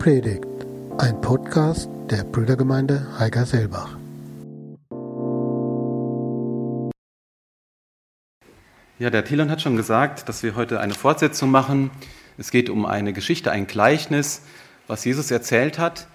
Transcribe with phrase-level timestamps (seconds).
[0.00, 0.46] Predigt,
[0.96, 3.98] ein Podcast der Brüdergemeinde Heiger-Selbach.
[8.98, 11.90] Ja, der Thielon hat schon gesagt, dass wir heute eine Fortsetzung machen.
[12.38, 14.40] Es geht um eine Geschichte, ein Gleichnis,
[14.86, 16.06] was Jesus erzählt hat.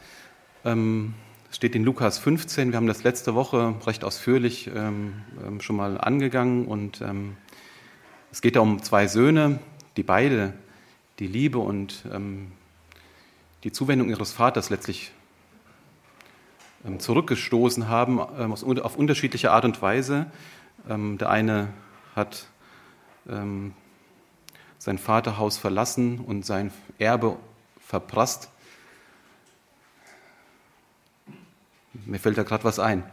[0.63, 1.13] Ähm,
[1.51, 2.71] es steht in Lukas 15.
[2.71, 5.13] Wir haben das letzte Woche recht ausführlich ähm,
[5.45, 6.65] ähm, schon mal angegangen.
[6.65, 7.03] Und
[8.31, 9.59] es geht da um zwei Söhne,
[9.95, 10.53] die beide
[11.19, 12.03] die Liebe und
[13.65, 15.11] die Zuwendung ihres Vaters letztlich
[16.85, 20.27] ähm, zurückgestoßen haben, ähm, auf unterschiedliche Art und Weise.
[20.87, 21.69] Ähm, der eine
[22.15, 22.47] hat
[24.77, 27.37] sein Vaterhaus verlassen und sein Erbe
[27.83, 28.51] verprasst.
[32.05, 33.03] Mir fällt da gerade was ein.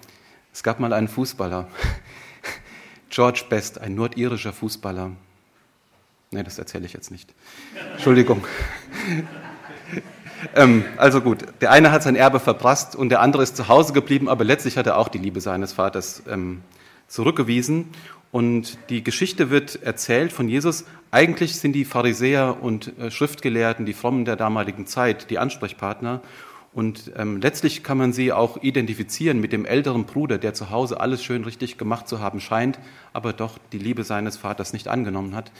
[0.52, 1.66] Es gab mal einen Fußballer,
[3.08, 5.12] George Best, ein nordirischer Fußballer.
[6.30, 7.34] Nee, das erzähle ich jetzt nicht.
[7.94, 8.44] Entschuldigung.
[10.54, 13.92] Ähm, also gut, der eine hat sein Erbe verprasst und der andere ist zu Hause
[13.92, 16.62] geblieben, aber letztlich hat er auch die Liebe seines Vaters ähm,
[17.08, 17.88] zurückgewiesen.
[18.30, 20.86] Und die Geschichte wird erzählt von Jesus.
[21.10, 26.22] Eigentlich sind die Pharisäer und äh, Schriftgelehrten, die Frommen der damaligen Zeit, die Ansprechpartner.
[26.72, 30.98] Und ähm, letztlich kann man sie auch identifizieren mit dem älteren Bruder, der zu Hause
[31.00, 32.78] alles schön richtig gemacht zu haben scheint,
[33.12, 35.52] aber doch die Liebe seines Vaters nicht angenommen hat.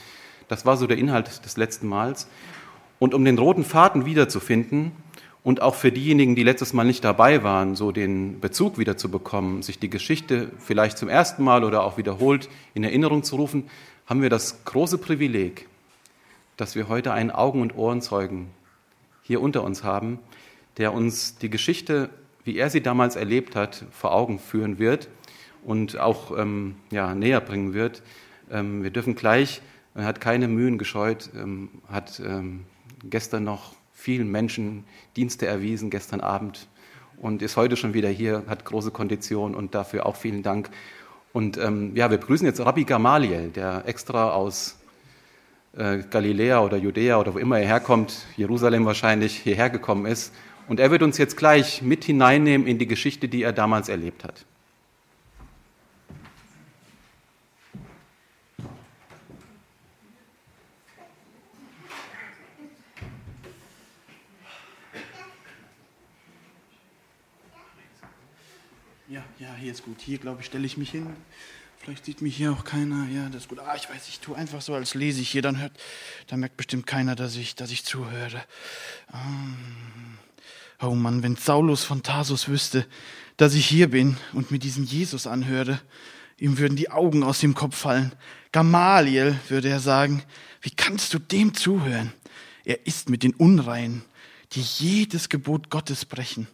[0.47, 2.27] Das war so der Inhalt des letzten Mals.
[2.99, 4.91] Und um den roten Faden wiederzufinden
[5.43, 9.11] und auch für diejenigen, die letztes Mal nicht dabei waren, so den Bezug wieder zu
[9.11, 13.69] bekommen, sich die Geschichte vielleicht zum ersten Mal oder auch wiederholt in Erinnerung zu rufen,
[14.05, 15.67] haben wir das große Privileg,
[16.57, 18.47] dass wir heute einen Augen- und Ohrenzeugen
[19.21, 20.19] hier unter uns haben,
[20.77, 22.09] der uns die Geschichte,
[22.45, 25.09] wie er sie damals erlebt hat, vor Augen führen wird
[25.63, 28.01] und auch ähm, ja, näher bringen wird.
[28.51, 29.61] Ähm, wir dürfen gleich,
[29.95, 32.65] er hat keine Mühen gescheut, ähm, hat ähm,
[33.09, 34.83] gestern noch vielen Menschen
[35.15, 36.67] Dienste erwiesen, gestern Abend
[37.17, 40.69] und ist heute schon wieder hier, hat große Kondition und dafür auch vielen Dank.
[41.31, 44.77] Und ähm, ja, wir begrüßen jetzt Rabbi Gamaliel, der extra aus
[45.75, 50.33] äh, Galiläa oder Judäa oder wo immer er herkommt, Jerusalem wahrscheinlich, hierher gekommen ist.
[50.67, 54.23] Und er wird uns jetzt gleich mit hineinnehmen in die Geschichte, die er damals erlebt
[54.23, 54.45] hat.
[69.13, 70.01] Ja, ja, hier ist gut.
[70.01, 71.05] Hier, glaube ich, stelle ich mich hin.
[71.77, 73.07] Vielleicht sieht mich hier auch keiner.
[73.13, 73.59] Ja, das ist gut.
[73.59, 75.43] Ah, ich weiß, ich tue einfach so, als lese ich hier.
[75.43, 75.73] Dann hört,
[76.25, 78.43] dann merkt bestimmt keiner, dass ich, dass ich zuhöre.
[79.11, 79.19] Ah.
[80.81, 82.87] Oh Mann, wenn Saulus von Tarsus wüsste,
[83.37, 85.79] dass ich hier bin und mir diesen Jesus anhöre,
[86.39, 88.13] ihm würden die Augen aus dem Kopf fallen.
[88.51, 90.23] Gamaliel, würde er sagen,
[90.63, 92.13] wie kannst du dem zuhören?
[92.65, 94.03] Er ist mit den Unreinen,
[94.53, 96.47] die jedes Gebot Gottes brechen.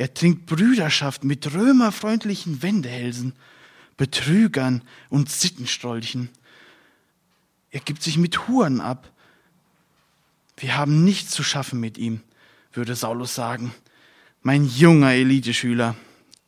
[0.00, 3.34] Er trinkt Brüderschaft mit römerfreundlichen Wendehälsen,
[3.98, 4.80] Betrügern
[5.10, 6.30] und Sittenstrolchen.
[7.70, 9.12] Er gibt sich mit Huren ab.
[10.56, 12.20] Wir haben nichts zu schaffen mit ihm,
[12.72, 13.74] würde Saulus sagen.
[14.40, 15.94] Mein junger Eliteschüler.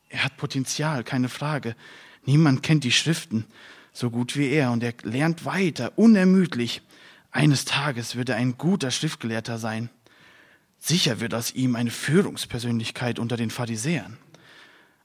[0.09, 1.77] Er hat Potenzial, keine Frage.
[2.25, 3.45] Niemand kennt die Schriften
[3.93, 6.81] so gut wie er und er lernt weiter, unermüdlich.
[7.31, 9.91] Eines Tages wird er ein guter Schriftgelehrter sein.
[10.85, 14.19] Sicher wird aus ihm eine Führungspersönlichkeit unter den Pharisäern.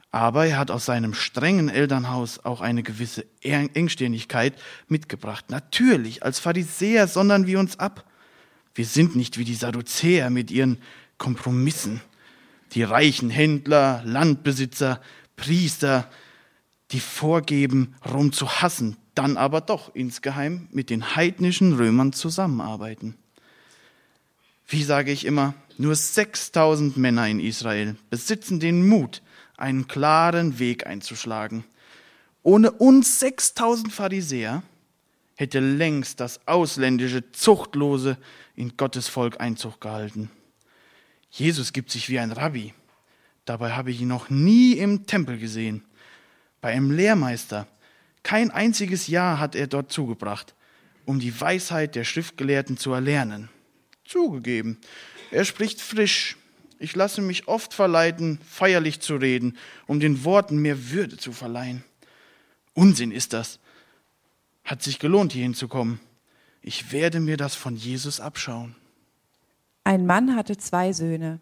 [0.10, 4.56] Aber er hat aus seinem strengen Elternhaus auch eine gewisse Engständigkeit
[4.88, 5.52] mitgebracht.
[5.52, 8.10] Natürlich, als Pharisäer sondern wir uns ab.
[8.74, 10.80] Wir sind nicht wie die Sadduzäer mit ihren
[11.20, 12.02] Kompromissen.
[12.72, 15.00] Die reichen Händler, Landbesitzer,
[15.36, 16.10] Priester,
[16.90, 23.16] die vorgeben, Rom zu hassen, dann aber doch insgeheim mit den heidnischen Römern zusammenarbeiten.
[24.68, 29.22] Wie sage ich immer, nur 6000 Männer in Israel besitzen den Mut,
[29.56, 31.64] einen klaren Weg einzuschlagen.
[32.44, 34.64] Ohne uns 6000 Pharisäer
[35.36, 38.18] hätte längst das ausländische Zuchtlose
[38.56, 40.30] in Gottes Volk Einzug gehalten.
[41.30, 42.74] Jesus gibt sich wie ein Rabbi.
[43.46, 45.86] Dabei habe ich ihn noch nie im Tempel gesehen.
[46.60, 47.68] Bei einem Lehrmeister.
[48.24, 50.56] Kein einziges Jahr hat er dort zugebracht,
[51.06, 53.50] um die Weisheit der Schriftgelehrten zu erlernen.
[54.08, 54.80] Zugegeben,
[55.32, 56.38] er spricht frisch.
[56.80, 59.58] Ich lasse mich oft verleiten, feierlich zu reden,
[59.88, 61.84] um den Worten mehr Würde zu verleihen.
[62.74, 63.60] Unsinn ist das.
[64.64, 66.00] Hat sich gelohnt, hier hinzukommen.
[66.62, 68.76] Ich werde mir das von Jesus abschauen.
[69.84, 71.40] Ein Mann hatte zwei Söhne.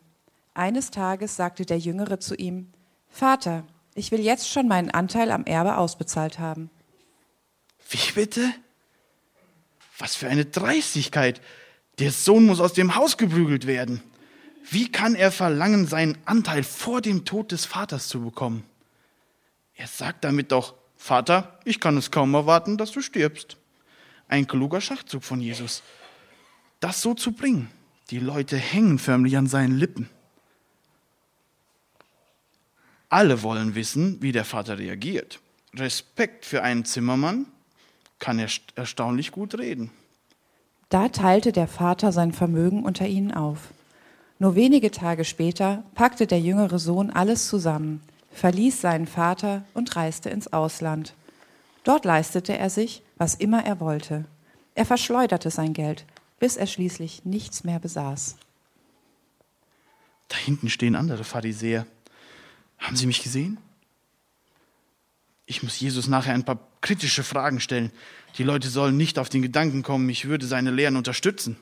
[0.54, 2.72] Eines Tages sagte der Jüngere zu ihm,
[3.10, 6.70] Vater, ich will jetzt schon meinen Anteil am Erbe ausbezahlt haben.
[7.90, 8.52] Wie bitte?
[9.98, 11.42] Was für eine Dreistigkeit.
[12.00, 14.01] Der Sohn muss aus dem Haus geprügelt werden.
[14.69, 18.63] Wie kann er verlangen, seinen Anteil vor dem Tod des Vaters zu bekommen?
[19.75, 23.57] Er sagt damit doch, Vater, ich kann es kaum erwarten, dass du stirbst.
[24.27, 25.83] Ein kluger Schachzug von Jesus.
[26.80, 27.69] Das so zu bringen.
[28.09, 30.09] Die Leute hängen förmlich an seinen Lippen.
[33.09, 35.39] Alle wollen wissen, wie der Vater reagiert.
[35.75, 37.47] Respekt für einen Zimmermann
[38.19, 39.92] kann er erstaunlich gut reden.
[40.90, 43.72] Da teilte der Vater sein Vermögen unter ihnen auf.
[44.38, 48.02] Nur wenige Tage später packte der jüngere Sohn alles zusammen,
[48.32, 51.14] verließ seinen Vater und reiste ins Ausland.
[51.84, 54.26] Dort leistete er sich, was immer er wollte.
[54.76, 56.06] Er verschleuderte sein Geld,
[56.40, 58.36] bis er schließlich nichts mehr besaß.
[60.28, 61.86] Da hinten stehen andere Pharisäer.
[62.78, 63.58] Haben Sie mich gesehen?
[65.46, 67.92] Ich muss Jesus nachher ein paar kritische Fragen stellen.
[68.38, 71.58] Die Leute sollen nicht auf den Gedanken kommen, ich würde seine Lehren unterstützen.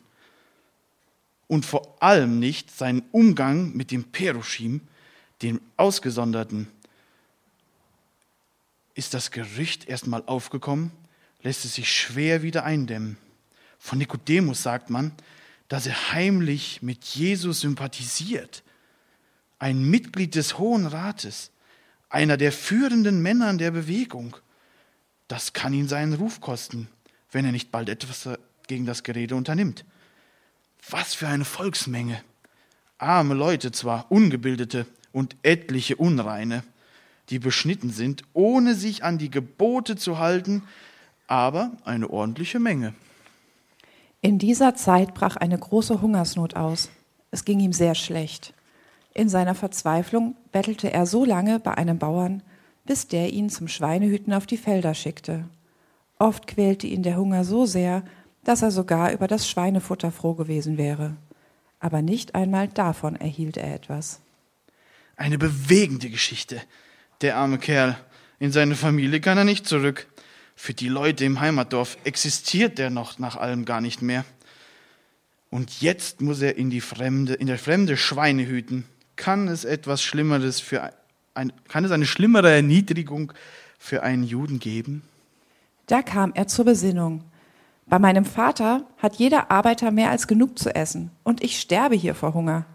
[1.48, 4.82] Und vor allem nicht seinen Umgang mit dem Perushim,
[5.42, 6.68] dem Ausgesonderten.
[8.96, 10.92] Ist das Gerücht erstmal aufgekommen,
[11.44, 13.18] lässt es sich schwer wieder eindämmen.
[13.78, 15.12] Von Nikodemus sagt man,
[15.68, 18.64] dass er heimlich mit Jesus sympathisiert.
[19.60, 21.52] Ein Mitglied des Hohen Rates,
[22.10, 24.38] einer der führenden Männer der Bewegung.
[25.34, 26.88] Das kann ihn seinen Ruf kosten,
[27.32, 28.30] wenn er nicht bald etwas
[28.68, 29.84] gegen das Gerede unternimmt.
[30.88, 32.22] Was für eine Volksmenge.
[33.00, 36.64] Arme Leute zwar, ungebildete und etliche Unreine,
[37.32, 40.62] die beschnitten sind, ohne sich an die Gebote zu halten,
[41.26, 42.94] aber eine ordentliche Menge.
[44.22, 46.92] In dieser Zeit brach eine große Hungersnot aus.
[47.32, 48.54] Es ging ihm sehr schlecht.
[49.16, 52.44] In seiner Verzweiflung bettelte er so lange bei einem Bauern,
[52.86, 55.46] bis der ihn zum Schweinehüten auf die Felder schickte.
[56.20, 58.04] Oft quälte ihn der Hunger so sehr,
[58.44, 61.16] dass er sogar über das Schweinefutter froh gewesen wäre.
[61.80, 64.20] Aber nicht einmal davon erhielt er etwas.
[65.16, 66.62] Eine bewegende Geschichte.
[67.22, 67.98] Der arme Kerl.
[68.40, 70.08] In seine Familie kann er nicht zurück.
[70.56, 74.26] Für die Leute im Heimatdorf existiert der noch nach allem gar nicht mehr.
[75.50, 78.86] Und jetzt muss er in die Fremde, in der Fremde Schweine hüten.
[79.16, 80.92] Kann es etwas Schlimmeres für
[81.34, 83.34] ein, kann es eine schlimmere Erniedrigung
[83.78, 85.04] für einen Juden geben?
[85.88, 87.24] Da kam er zur Besinnung.
[87.86, 92.16] Bei meinem Vater hat jeder Arbeiter mehr als genug zu essen, und ich sterbe hier
[92.16, 92.66] vor Hunger.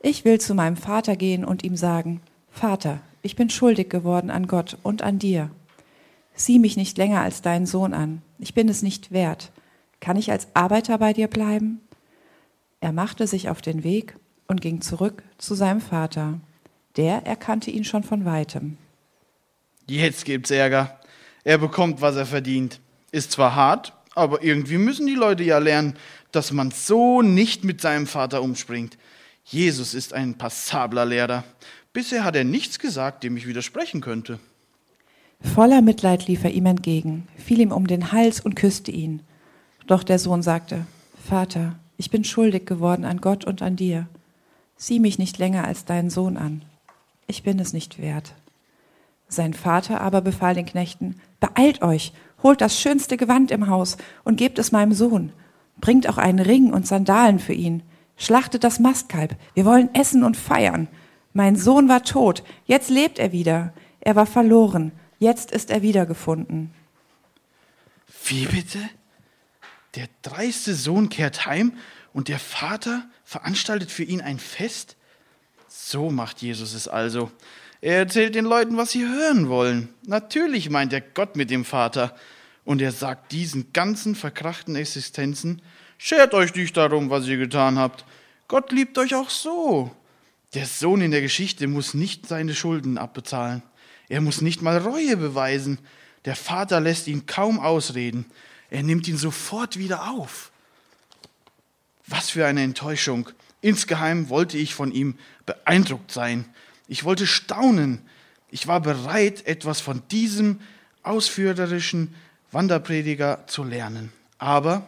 [0.00, 2.20] Ich will zu meinem Vater gehen und ihm sagen,
[2.50, 5.50] Vater, ich bin schuldig geworden an Gott und an dir.
[6.34, 8.22] Sieh mich nicht länger als deinen Sohn an.
[8.38, 9.50] Ich bin es nicht wert.
[10.00, 11.80] Kann ich als Arbeiter bei dir bleiben?
[12.80, 14.16] Er machte sich auf den Weg
[14.46, 16.38] und ging zurück zu seinem Vater.
[16.98, 18.76] Der erkannte ihn schon von weitem.
[19.86, 21.00] Jetzt gibt's Ärger.
[21.44, 22.80] Er bekommt, was er verdient.
[23.12, 25.94] Ist zwar hart, aber irgendwie müssen die Leute ja lernen,
[26.32, 28.98] dass man so nicht mit seinem Vater umspringt.
[29.44, 31.44] Jesus ist ein passabler Lehrer.
[31.94, 34.40] Bisher hat er nichts gesagt, dem ich widersprechen könnte.
[35.40, 39.22] Voller Mitleid lief er ihm entgegen, fiel ihm um den Hals und küsste ihn.
[39.86, 40.84] Doch der Sohn sagte,
[41.28, 44.08] Vater, ich bin schuldig geworden an Gott und an dir.
[44.76, 46.62] Sieh mich nicht länger als deinen Sohn an.
[47.28, 48.34] Ich bin es nicht wert.
[49.28, 54.36] Sein Vater aber befahl den Knechten, Beeilt euch, holt das schönste Gewand im Haus und
[54.36, 55.32] gebt es meinem Sohn.
[55.80, 57.84] Bringt auch einen Ring und Sandalen für ihn.
[58.16, 59.36] Schlachtet das Mastkalb.
[59.54, 60.88] Wir wollen essen und feiern.
[61.32, 63.72] Mein Sohn war tot, jetzt lebt er wieder.
[64.00, 66.72] Er war verloren, Jetzt ist er wiedergefunden.
[68.24, 68.78] Wie bitte?
[69.96, 71.72] Der dreiste Sohn kehrt heim
[72.12, 74.96] und der Vater veranstaltet für ihn ein Fest?
[75.90, 77.30] So macht Jesus es also.
[77.80, 79.88] Er erzählt den Leuten, was sie hören wollen.
[80.06, 82.14] Natürlich meint er Gott mit dem Vater.
[82.66, 85.62] Und er sagt diesen ganzen verkrachten Existenzen,
[85.96, 88.04] schert euch nicht darum, was ihr getan habt.
[88.48, 89.90] Gott liebt euch auch so.
[90.52, 93.62] Der Sohn in der Geschichte muss nicht seine Schulden abbezahlen.
[94.10, 95.78] Er muss nicht mal Reue beweisen.
[96.26, 98.26] Der Vater lässt ihn kaum ausreden.
[98.68, 100.52] Er nimmt ihn sofort wieder auf.
[102.06, 103.30] Was für eine Enttäuschung.
[103.60, 106.44] Insgeheim wollte ich von ihm beeindruckt sein.
[106.86, 108.00] Ich wollte staunen.
[108.50, 110.60] Ich war bereit, etwas von diesem
[111.02, 112.14] ausführerischen
[112.52, 114.12] Wanderprediger zu lernen.
[114.38, 114.86] Aber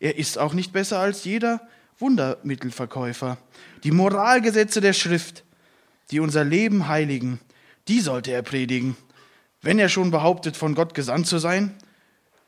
[0.00, 1.60] er ist auch nicht besser als jeder
[1.98, 3.36] Wundermittelverkäufer.
[3.84, 5.44] Die Moralgesetze der Schrift,
[6.10, 7.38] die unser Leben heiligen,
[7.88, 8.96] die sollte er predigen.
[9.62, 11.74] Wenn er schon behauptet, von Gott gesandt zu sein,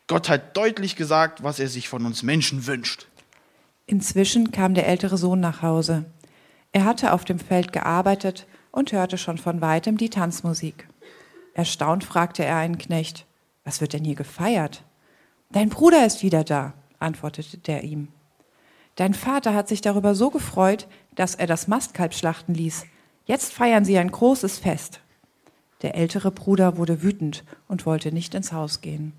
[0.06, 3.06] Gott hat deutlich gesagt, was er sich von uns Menschen wünscht.
[3.86, 6.04] Inzwischen kam der ältere Sohn nach Hause.
[6.72, 10.88] Er hatte auf dem Feld gearbeitet und hörte schon von weitem die Tanzmusik.
[11.54, 13.26] Erstaunt fragte er einen Knecht,
[13.64, 14.82] was wird denn hier gefeiert?
[15.50, 18.08] Dein Bruder ist wieder da, antwortete der ihm.
[18.96, 22.84] Dein Vater hat sich darüber so gefreut, dass er das Mastkalb schlachten ließ.
[23.24, 25.00] Jetzt feiern sie ein großes Fest.
[25.82, 29.12] Der ältere Bruder wurde wütend und wollte nicht ins Haus gehen.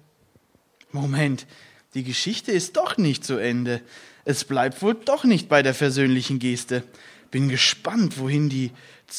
[0.91, 1.47] Moment,
[1.93, 3.81] die Geschichte ist doch nicht zu Ende.
[4.25, 6.83] Es bleibt wohl doch nicht bei der versöhnlichen Geste.
[7.31, 8.71] Bin gespannt, wohin, die,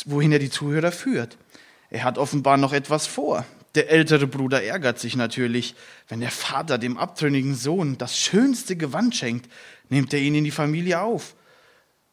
[0.07, 1.37] wohin er die Zuhörer führt.
[1.91, 3.45] Er hat offenbar noch etwas vor.
[3.75, 5.75] Der ältere Bruder ärgert sich natürlich.
[6.09, 9.51] Wenn der Vater dem abtrünnigen Sohn das schönste Gewand schenkt,
[9.89, 11.35] nimmt er ihn in die Familie auf.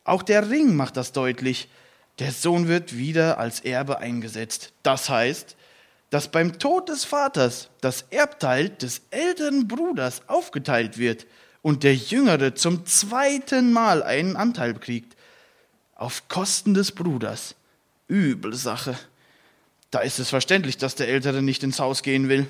[0.03, 1.69] Auch der Ring macht das deutlich.
[2.19, 4.73] Der Sohn wird wieder als Erbe eingesetzt.
[4.83, 5.55] Das heißt,
[6.09, 11.25] dass beim Tod des Vaters das Erbteil des älteren Bruders aufgeteilt wird
[11.61, 15.15] und der Jüngere zum zweiten Mal einen Anteil kriegt.
[15.95, 17.55] Auf Kosten des Bruders.
[18.07, 18.97] Übelsache.
[19.91, 22.47] Da ist es verständlich, dass der Ältere nicht ins Haus gehen will.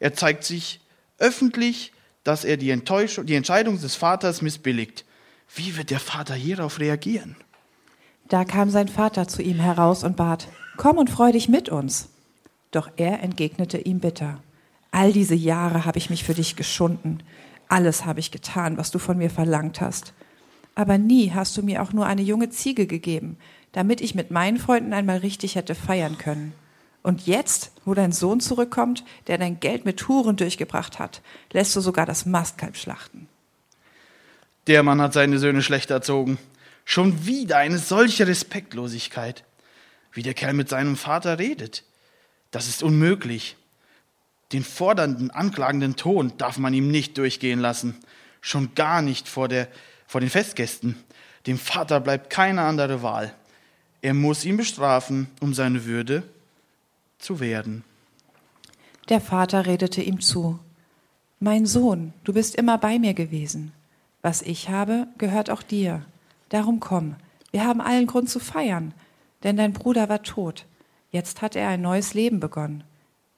[0.00, 0.80] Er zeigt sich
[1.18, 1.92] öffentlich,
[2.24, 5.04] dass er die, Enttäuschung, die Entscheidung des Vaters missbilligt.
[5.54, 7.36] Wie wird der Vater hierauf reagieren?
[8.28, 12.08] Da kam sein Vater zu ihm heraus und bat, Komm und freu dich mit uns.
[12.70, 14.40] Doch er entgegnete ihm bitter,
[14.94, 17.24] All diese Jahre habe ich mich für dich geschunden,
[17.68, 20.12] alles habe ich getan, was du von mir verlangt hast.
[20.74, 23.36] Aber nie hast du mir auch nur eine junge Ziege gegeben,
[23.72, 26.52] damit ich mit meinen Freunden einmal richtig hätte feiern können.
[27.02, 31.20] Und jetzt, wo dein Sohn zurückkommt, der dein Geld mit Touren durchgebracht hat,
[31.52, 33.28] lässt du sogar das Mastkalb schlachten.
[34.66, 36.38] Der Mann hat seine Söhne schlecht erzogen.
[36.86, 39.44] Schon wieder eine solche Respektlosigkeit.
[40.12, 41.84] Wie der Kerl mit seinem Vater redet.
[42.50, 43.56] Das ist unmöglich.
[44.54, 47.96] Den fordernden, anklagenden Ton darf man ihm nicht durchgehen lassen.
[48.40, 49.66] Schon gar nicht vor, der,
[50.06, 50.94] vor den Festgästen.
[51.48, 53.34] Dem Vater bleibt keine andere Wahl.
[54.00, 56.22] Er muss ihn bestrafen, um seine Würde
[57.18, 57.82] zu werden.
[59.08, 60.60] Der Vater redete ihm zu.
[61.40, 63.72] Mein Sohn, du bist immer bei mir gewesen.
[64.22, 66.04] Was ich habe, gehört auch dir.
[66.48, 67.16] Darum komm,
[67.50, 68.94] wir haben allen Grund zu feiern,
[69.42, 70.64] denn dein Bruder war tot.
[71.10, 72.84] Jetzt hat er ein neues Leben begonnen.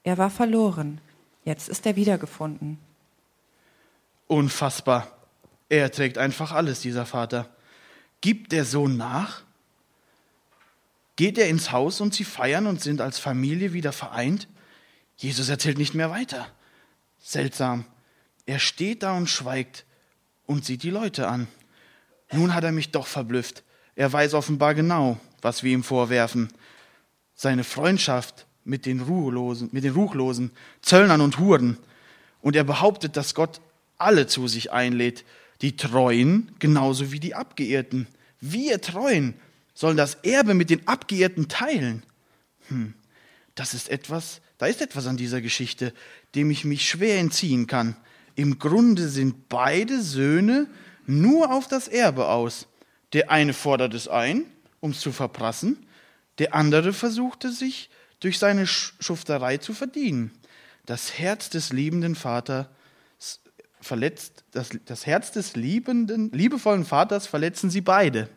[0.03, 1.01] Er war verloren,
[1.47, 2.77] jetzt ist er wiedergefunden.
[4.27, 5.07] Unfassbar.
[5.69, 7.49] Er trägt einfach alles, dieser Vater.
[8.19, 9.43] Gibt der Sohn nach?
[11.15, 14.47] Geht er ins Haus und sie feiern und sind als Familie wieder vereint?
[15.15, 16.47] Jesus erzählt nicht mehr weiter.
[17.17, 17.85] Seltsam.
[18.45, 19.85] Er steht da und schweigt
[20.45, 21.47] und sieht die Leute an.
[22.31, 23.63] Nun hat er mich doch verblüfft.
[23.95, 26.49] Er weiß offenbar genau, was wir ihm vorwerfen.
[27.35, 31.77] Seine Freundschaft mit den Ruchlosen, mit den Ruchlosen, Zöllnern und Huren.
[32.41, 33.61] Und er behauptet, dass Gott
[33.97, 35.23] alle zu sich einlädt,
[35.61, 38.07] die Treuen genauso wie die Abgeirrten.
[38.39, 39.33] Wir Treuen
[39.73, 42.03] sollen das Erbe mit den Abgeirrten teilen.
[42.67, 42.93] Hm,
[43.55, 45.93] das ist etwas, da ist etwas an dieser Geschichte,
[46.35, 47.95] dem ich mich schwer entziehen kann.
[48.35, 50.67] Im Grunde sind beide Söhne
[51.07, 52.67] nur auf das Erbe aus.
[53.13, 54.43] Der eine fordert es ein,
[54.79, 55.77] um es zu verprassen,
[56.37, 60.31] der andere versuchte sich durch seine Schufterei zu verdienen.
[60.85, 62.67] Das Herz des liebenden Vaters
[63.81, 68.29] verletzt, das, das Herz des liebenden, liebevollen Vaters verletzen sie beide.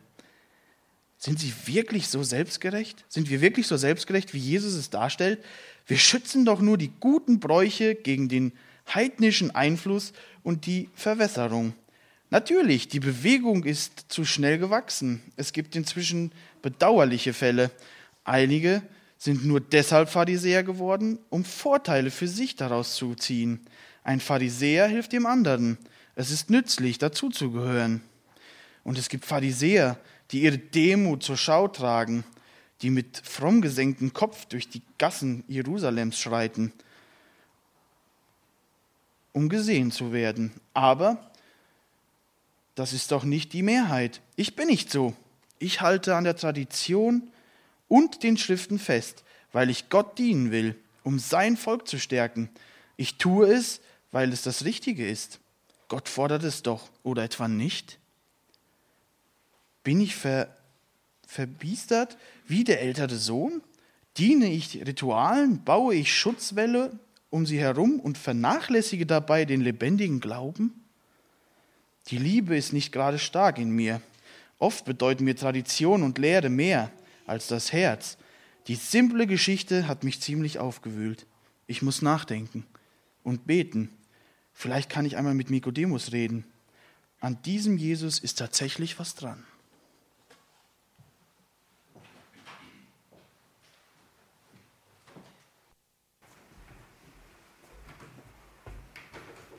[1.17, 3.05] Sind sie wirklich so selbstgerecht?
[3.07, 5.43] Sind wir wirklich so selbstgerecht, wie Jesus es darstellt?
[5.85, 8.53] Wir schützen doch nur die guten Bräuche gegen den
[8.93, 11.73] heidnischen Einfluss und die Verwässerung.
[12.31, 15.21] Natürlich, die Bewegung ist zu schnell gewachsen.
[15.35, 17.71] Es gibt inzwischen bedauerliche Fälle.
[18.23, 18.81] Einige
[19.21, 23.59] sind nur deshalb Pharisäer geworden, um Vorteile für sich daraus zu ziehen.
[24.03, 25.77] Ein Pharisäer hilft dem anderen.
[26.15, 28.01] Es ist nützlich, dazuzugehören.
[28.83, 29.99] Und es gibt Pharisäer,
[30.31, 32.23] die ihre Demut zur Schau tragen,
[32.81, 36.73] die mit fromm gesenktem Kopf durch die Gassen Jerusalems schreiten,
[39.33, 40.51] um gesehen zu werden.
[40.73, 41.29] Aber
[42.73, 44.19] das ist doch nicht die Mehrheit.
[44.35, 45.13] Ich bin nicht so.
[45.59, 47.29] Ich halte an der Tradition
[47.91, 52.49] und den Schriften fest, weil ich Gott dienen will, um sein Volk zu stärken.
[52.95, 53.81] Ich tue es,
[54.13, 55.41] weil es das Richtige ist.
[55.89, 57.99] Gott fordert es doch, oder etwa nicht?
[59.83, 60.55] Bin ich ver,
[61.27, 62.17] verbiestert
[62.47, 63.61] wie der ältere Sohn?
[64.15, 66.97] Diene ich Ritualen, baue ich Schutzwälle
[67.29, 70.85] um sie herum und vernachlässige dabei den lebendigen Glauben?
[72.07, 74.01] Die Liebe ist nicht gerade stark in mir.
[74.59, 76.89] Oft bedeuten mir Tradition und Lehre mehr
[77.25, 78.17] als das Herz.
[78.67, 81.25] Die simple Geschichte hat mich ziemlich aufgewühlt.
[81.67, 82.65] Ich muss nachdenken
[83.23, 83.89] und beten.
[84.53, 86.45] Vielleicht kann ich einmal mit Nikodemus reden.
[87.19, 89.43] An diesem Jesus ist tatsächlich was dran.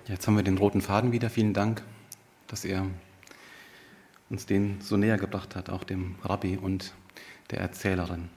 [0.09, 1.31] Jetzt haben wir den roten Faden wieder.
[1.31, 1.83] Vielen Dank
[2.53, 2.87] dass ihr
[4.29, 6.93] uns den so näher gebracht hat, auch dem Rabbi und
[7.51, 8.29] der Erzählerin.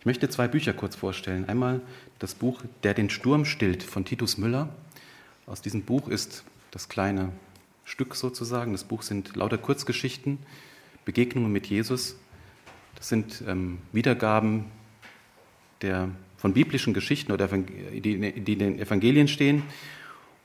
[0.00, 1.48] Ich möchte zwei Bücher kurz vorstellen.
[1.48, 1.80] Einmal
[2.18, 4.68] das Buch Der den Sturm stillt von Titus Müller.
[5.46, 7.32] Aus diesem Buch ist das kleine
[7.84, 8.72] Stück sozusagen.
[8.72, 10.38] Das Buch sind lauter Kurzgeschichten,
[11.04, 12.16] Begegnungen mit Jesus.
[12.96, 14.66] Das sind ähm, Wiedergaben
[15.82, 19.62] der, von biblischen Geschichten oder die, die in den Evangelien stehen.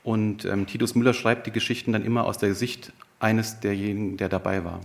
[0.02, 4.28] Und ähm, Titus Müller schreibt die Geschichten dann immer aus der Sicht eines derjenigen, der
[4.28, 4.80] dabei war.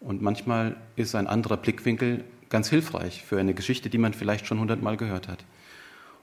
[0.00, 4.60] Und manchmal ist ein anderer Blickwinkel ganz hilfreich für eine Geschichte, die man vielleicht schon
[4.60, 5.44] hundertmal gehört hat.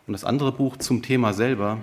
[0.07, 1.79] Und das andere Buch zum Thema selber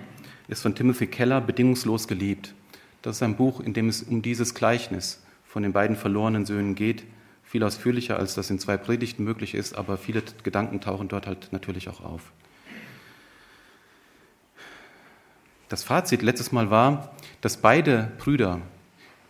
[0.48, 2.54] ist von Timothy Keller, Bedingungslos geliebt.
[3.02, 6.76] Das ist ein Buch, in dem es um dieses Gleichnis von den beiden verlorenen Söhnen
[6.76, 7.04] geht.
[7.42, 11.48] Viel ausführlicher, als das in zwei Predigten möglich ist, aber viele Gedanken tauchen dort halt
[11.52, 12.32] natürlich auch auf.
[15.68, 18.60] Das Fazit letztes Mal war, dass beide Brüder,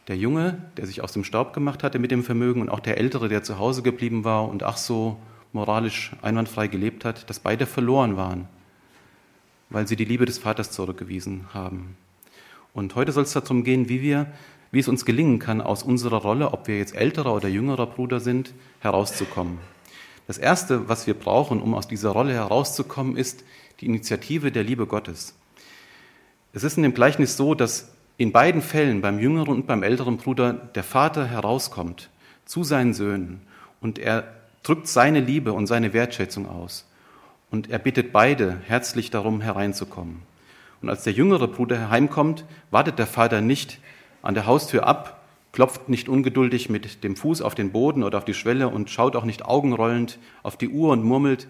[0.09, 2.99] der Junge, der sich aus dem Staub gemacht hatte mit dem Vermögen, und auch der
[2.99, 5.19] Ältere, der zu Hause geblieben war und ach so
[5.53, 8.47] moralisch einwandfrei gelebt hat, dass beide verloren waren,
[9.71, 11.97] weil sie die Liebe des Vaters zurückgewiesen haben.
[12.73, 14.27] Und heute soll es darum gehen, wie wir,
[14.71, 18.21] wie es uns gelingen kann, aus unserer Rolle, ob wir jetzt älterer oder jüngerer Bruder
[18.21, 19.59] sind, herauszukommen.
[20.27, 23.45] Das Erste, was wir brauchen, um aus dieser Rolle herauszukommen, ist
[23.81, 25.35] die Initiative der Liebe Gottes.
[26.53, 30.16] Es ist in dem Gleichnis so, dass in beiden Fällen, beim jüngeren und beim älteren
[30.16, 32.08] Bruder, der Vater herauskommt
[32.44, 33.40] zu seinen Söhnen
[33.80, 34.25] und er
[34.62, 36.87] drückt seine Liebe und seine Wertschätzung aus.
[37.50, 40.23] Und er bittet beide herzlich darum, hereinzukommen.
[40.82, 43.78] Und als der jüngere Bruder heimkommt, wartet der Vater nicht
[44.23, 45.20] an der Haustür ab,
[45.52, 49.16] klopft nicht ungeduldig mit dem Fuß auf den Boden oder auf die Schwelle und schaut
[49.16, 51.49] auch nicht augenrollend auf die Uhr und murmelt,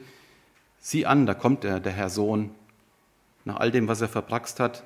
[0.78, 2.50] sieh an, da kommt er, der Herr Sohn.
[3.44, 4.84] Nach all dem, was er verpraxt hat,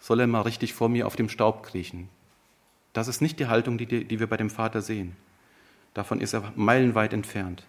[0.00, 2.08] soll er mal richtig vor mir auf dem Staub kriechen.
[2.92, 5.14] Das ist nicht die Haltung, die, die wir bei dem Vater sehen.
[5.94, 7.64] Davon ist er meilenweit entfernt.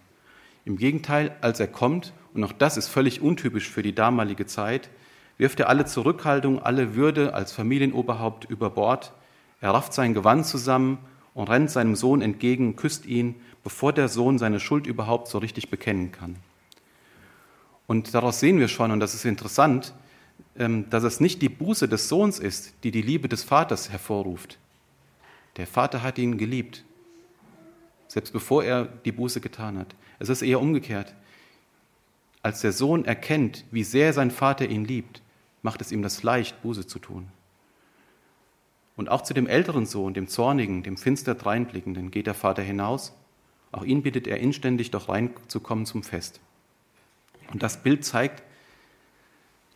[0.64, 4.90] Im Gegenteil, als er kommt, und auch das ist völlig untypisch für die damalige Zeit,
[5.38, 9.12] wirft er alle Zurückhaltung, alle Würde als Familienoberhaupt über Bord.
[9.60, 10.98] Er rafft sein Gewand zusammen
[11.34, 15.70] und rennt seinem Sohn entgegen, küsst ihn, bevor der Sohn seine Schuld überhaupt so richtig
[15.70, 16.36] bekennen kann.
[17.86, 19.92] Und daraus sehen wir schon, und das ist interessant,
[20.54, 24.58] dass es nicht die Buße des Sohns ist, die die Liebe des Vaters hervorruft.
[25.56, 26.84] Der Vater hat ihn geliebt,
[28.08, 29.94] selbst bevor er die Buße getan hat.
[30.18, 31.14] Es ist eher umgekehrt.
[32.42, 35.22] Als der Sohn erkennt, wie sehr sein Vater ihn liebt,
[35.62, 37.28] macht es ihm das leicht, Buße zu tun.
[38.96, 43.14] Und auch zu dem älteren Sohn, dem zornigen, dem finster dreinblickenden, geht der Vater hinaus.
[43.70, 46.40] Auch ihn bittet er inständig, doch reinzukommen zum Fest.
[47.52, 48.42] Und das Bild zeigt,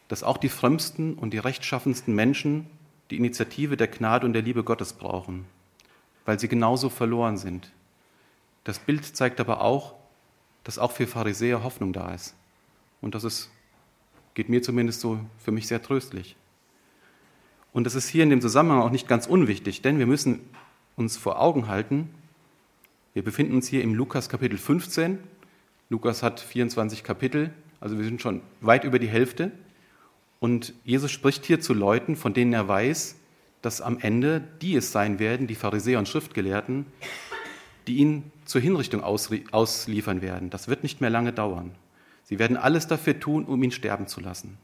[0.09, 2.67] dass auch die frömmsten und die rechtschaffensten Menschen
[3.11, 5.47] die Initiative der Gnade und der Liebe Gottes brauchen,
[6.25, 7.71] weil sie genauso verloren sind.
[8.65, 9.95] Das Bild zeigt aber auch,
[10.65, 12.35] dass auch für Pharisäer Hoffnung da ist.
[13.01, 13.51] Und das ist,
[14.35, 16.35] geht mir zumindest so für mich sehr tröstlich.
[17.73, 20.41] Und das ist hier in dem Zusammenhang auch nicht ganz unwichtig, denn wir müssen
[20.97, 22.11] uns vor Augen halten,
[23.17, 25.19] wir befinden uns hier im Lukas Kapitel 15.
[25.89, 29.53] Lukas hat 24 Kapitel, also wir sind schon weit über die Hälfte.
[30.47, 33.17] Und Jesus spricht hier zu Leuten, von denen er weiß,
[33.63, 36.87] dass am Ende die es sein werden, die Pharisäer und Schriftgelehrten,
[37.89, 40.49] die ihn zur Hinrichtung ausliefern werden.
[40.51, 41.75] Das wird nicht mehr lange dauern.
[42.23, 44.57] Sie werden alles dafür tun, um ihn sterben zu lassen.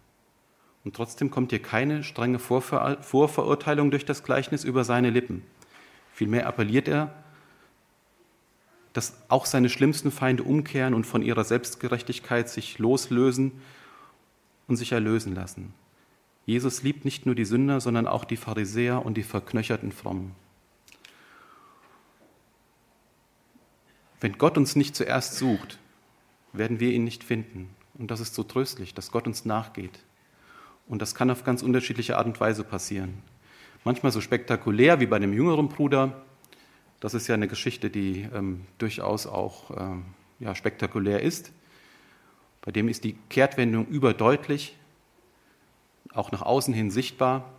[0.85, 5.43] Und trotzdem kommt hier keine strenge Vorver Vorverurteilung durch das Gleichnis über seine Lippen.
[6.13, 7.13] Vielmehr appelliert er,
[8.93, 13.61] dass auch seine schlimmsten Feinde umkehren und von ihrer Selbstgerechtigkeit sich loslösen
[14.73, 15.75] und sich erlösen lassen.
[16.47, 20.35] Jesus liebt nicht nur die Sünder, sondern auch die Pharisäer und die verknöcherten Frommen.
[24.21, 25.79] Wenn Gott uns nicht zuerst sucht,
[26.53, 27.69] werden wir ihn nicht finden.
[27.95, 30.01] Und das ist so tröstlich, dass Gott uns nachgeht.
[30.89, 33.19] Und das kann auf ganz unterschiedliche Art und Weise passieren.
[33.85, 36.23] Manchmal so spektakulär wie bei dem jüngeren Bruder.
[37.01, 40.05] Das ist ja eine Geschichte, die ähm, durchaus auch ähm,
[40.41, 41.53] ja, spektakulär ist.
[42.63, 44.77] Bei dem ist die Kehrtwendung überdeutlich,
[46.15, 47.51] auch nach außen hin sichtbar.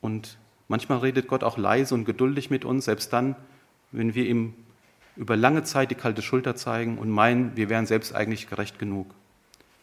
[0.00, 3.34] Und manchmal redet Gott auch leise und geduldig mit uns, selbst dann,
[3.90, 4.54] wenn wir ihm
[5.16, 9.14] über lange Zeit die kalte Schulter zeigen und meinen, wir wären selbst eigentlich gerecht genug.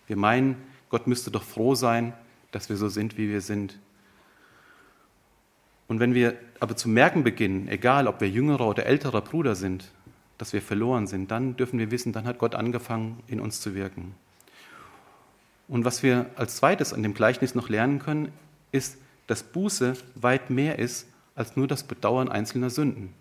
[0.07, 0.55] Wir meinen,
[0.89, 2.13] Gott müsste doch froh sein,
[2.51, 3.77] dass wir so sind, wie wir sind.
[5.87, 9.91] Und wenn wir aber zu merken beginnen, egal ob wir jüngerer oder älterer Bruder sind,
[10.39, 13.75] dass wir verloren sind, dann dürfen wir wissen, dann hat Gott angefangen, in uns zu
[13.75, 14.15] wirken.
[15.67, 18.31] Und was wir als zweites an dem Gleichnis noch lernen können,
[18.71, 18.97] ist,
[19.27, 23.13] dass Buße weit mehr ist als nur das Bedauern einzelner Sünden.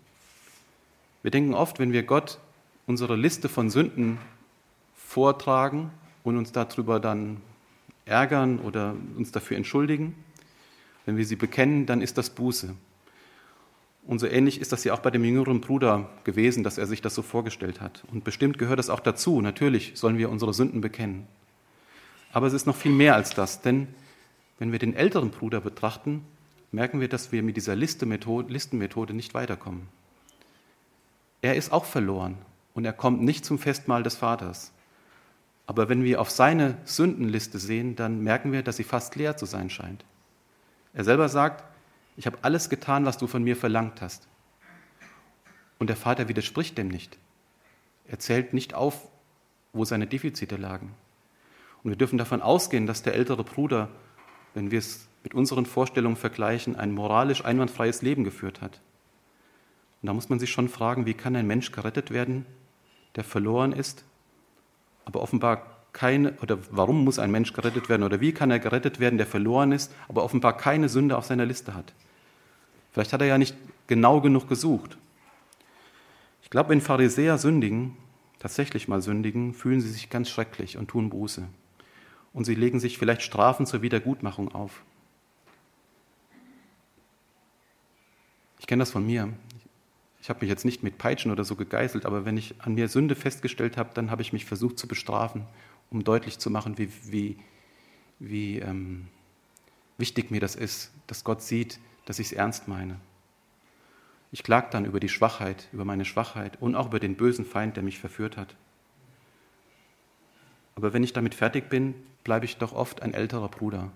[1.21, 2.39] Wir denken oft, wenn wir Gott
[2.87, 4.17] unsere Liste von Sünden
[4.95, 5.91] vortragen
[6.23, 7.41] und uns darüber dann
[8.05, 10.15] ärgern oder uns dafür entschuldigen,
[11.05, 12.73] wenn wir sie bekennen, dann ist das Buße.
[14.09, 16.99] Und so ähnlich ist das ja auch bei dem jüngeren Bruder gewesen, dass er sich
[16.99, 18.03] das so vorgestellt hat.
[18.11, 19.39] Und bestimmt gehört das auch dazu.
[19.39, 21.27] Natürlich sollen wir unsere Sünden bekennen.
[22.33, 23.87] Aber es ist noch viel mehr als das, denn
[24.57, 26.25] wenn wir den älteren Bruder betrachten,
[26.71, 29.87] merken wir, dass wir mit dieser Listenmethode nicht weiterkommen.
[31.43, 32.35] Er ist auch verloren
[32.73, 34.71] und er kommt nicht zum Festmahl des Vaters.
[35.67, 39.45] Aber wenn wir auf seine Sündenliste sehen, dann merken wir, dass sie fast leer zu
[39.45, 40.03] sein scheint.
[40.95, 41.63] Er selber sagt,
[42.19, 44.27] ich habe alles getan, was du von mir verlangt hast.
[45.77, 47.17] Und der Vater widerspricht dem nicht.
[48.09, 49.07] Er zählt nicht auf,
[49.71, 50.93] wo seine Defizite lagen.
[51.81, 53.87] Und wir dürfen davon ausgehen, dass der ältere Bruder,
[54.53, 58.81] wenn wir es mit unseren Vorstellungen vergleichen, ein moralisch einwandfreies Leben geführt hat.
[60.01, 62.45] Und da muss man sich schon fragen, wie kann ein Mensch gerettet werden,
[63.15, 64.03] der verloren ist,
[65.05, 68.99] aber offenbar keine, oder warum muss ein Mensch gerettet werden, oder wie kann er gerettet
[68.99, 71.93] werden, der verloren ist, aber offenbar keine Sünde auf seiner Liste hat.
[72.91, 73.55] Vielleicht hat er ja nicht
[73.87, 74.97] genau genug gesucht.
[76.43, 77.95] Ich glaube, wenn Pharisäer sündigen,
[78.39, 81.47] tatsächlich mal sündigen, fühlen sie sich ganz schrecklich und tun Buße.
[82.33, 84.83] Und sie legen sich vielleicht Strafen zur Wiedergutmachung auf.
[88.59, 89.33] Ich kenne das von mir.
[90.21, 92.87] Ich habe mich jetzt nicht mit Peitschen oder so gegeißelt, aber wenn ich an mir
[92.87, 95.45] Sünde festgestellt habe, dann habe ich mich versucht zu bestrafen,
[95.89, 97.37] um deutlich zu machen, wie, wie,
[98.19, 99.07] wie ähm,
[99.97, 102.95] wichtig mir das ist, dass Gott sieht, dass ich es ernst meine.
[104.31, 107.75] Ich klage dann über die Schwachheit, über meine Schwachheit und auch über den bösen Feind,
[107.75, 108.55] der mich verführt hat.
[110.73, 111.93] Aber wenn ich damit fertig bin,
[112.23, 113.91] bleibe ich doch oft ein älterer Bruder.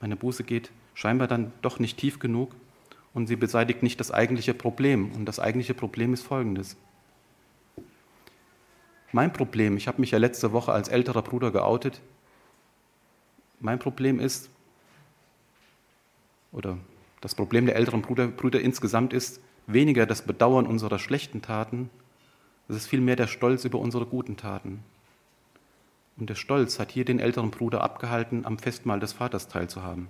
[0.00, 2.54] Meine Buße geht scheinbar dann doch nicht tief genug
[3.12, 5.10] und sie beseitigt nicht das eigentliche Problem.
[5.10, 6.76] Und das eigentliche Problem ist folgendes.
[9.10, 12.00] Mein Problem, ich habe mich ja letzte Woche als älterer Bruder geoutet,
[13.58, 14.48] mein Problem ist,
[16.58, 16.76] oder
[17.20, 21.88] das Problem der älteren Brüder, Brüder insgesamt ist weniger das Bedauern unserer schlechten Taten,
[22.68, 24.84] es ist vielmehr der Stolz über unsere guten Taten.
[26.18, 30.08] Und der Stolz hat hier den älteren Bruder abgehalten, am Festmahl des Vaters teilzuhaben.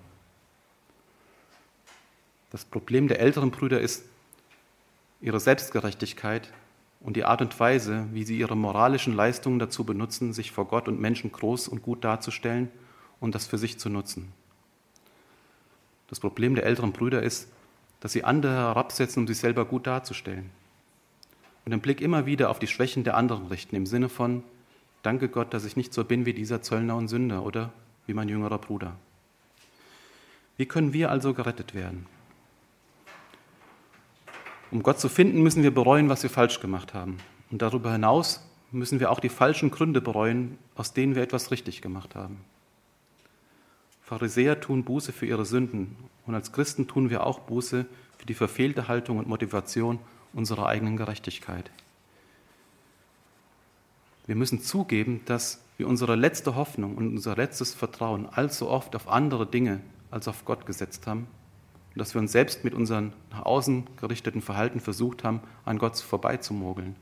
[2.50, 4.06] Das Problem der älteren Brüder ist
[5.20, 6.52] ihre Selbstgerechtigkeit
[7.00, 10.88] und die Art und Weise, wie sie ihre moralischen Leistungen dazu benutzen, sich vor Gott
[10.88, 12.70] und Menschen groß und gut darzustellen
[13.20, 14.32] und das für sich zu nutzen.
[16.09, 17.49] Das Problem der älteren Brüder ist,
[18.01, 20.51] dass sie andere herabsetzen, um sich selber gut darzustellen.
[21.64, 24.42] Und den Blick immer wieder auf die Schwächen der anderen richten, im Sinne von,
[25.03, 27.73] danke Gott, dass ich nicht so bin wie dieser Zöllner und Sünder oder
[28.07, 28.97] wie mein jüngerer Bruder.
[30.57, 32.07] Wie können wir also gerettet werden?
[34.71, 37.18] Um Gott zu finden, müssen wir bereuen, was wir falsch gemacht haben.
[37.51, 41.81] Und darüber hinaus müssen wir auch die falschen Gründe bereuen, aus denen wir etwas richtig
[41.81, 42.38] gemacht haben.
[44.09, 45.94] Pharisäer tun Buße für ihre Sünden
[46.27, 47.85] und als Christen tun wir auch Buße
[48.16, 49.99] für die verfehlte Haltung und Motivation
[50.33, 51.71] unserer eigenen Gerechtigkeit.
[54.25, 59.09] Wir müssen zugeben, dass wir unsere letzte Hoffnung und unser letztes Vertrauen allzu oft auf
[59.09, 61.27] andere Dinge als auf Gott gesetzt haben
[61.92, 65.99] und dass wir uns selbst mit unserem nach außen gerichteten Verhalten versucht haben, an Gott
[65.99, 66.97] vorbeizumogeln.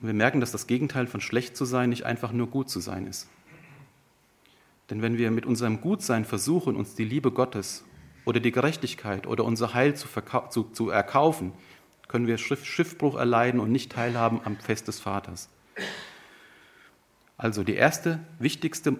[0.00, 2.80] Und wir merken, dass das Gegenteil von schlecht zu sein nicht einfach nur gut zu
[2.80, 3.28] sein ist.
[4.90, 7.84] Denn wenn wir mit unserem Gutsein versuchen, uns die Liebe Gottes
[8.24, 10.08] oder die Gerechtigkeit oder unser Heil zu,
[10.50, 11.52] zu, zu erkaufen,
[12.08, 15.48] können wir Schiff Schiffbruch erleiden und nicht teilhaben am Fest des Vaters.
[17.38, 18.96] Also die erste, wichtigste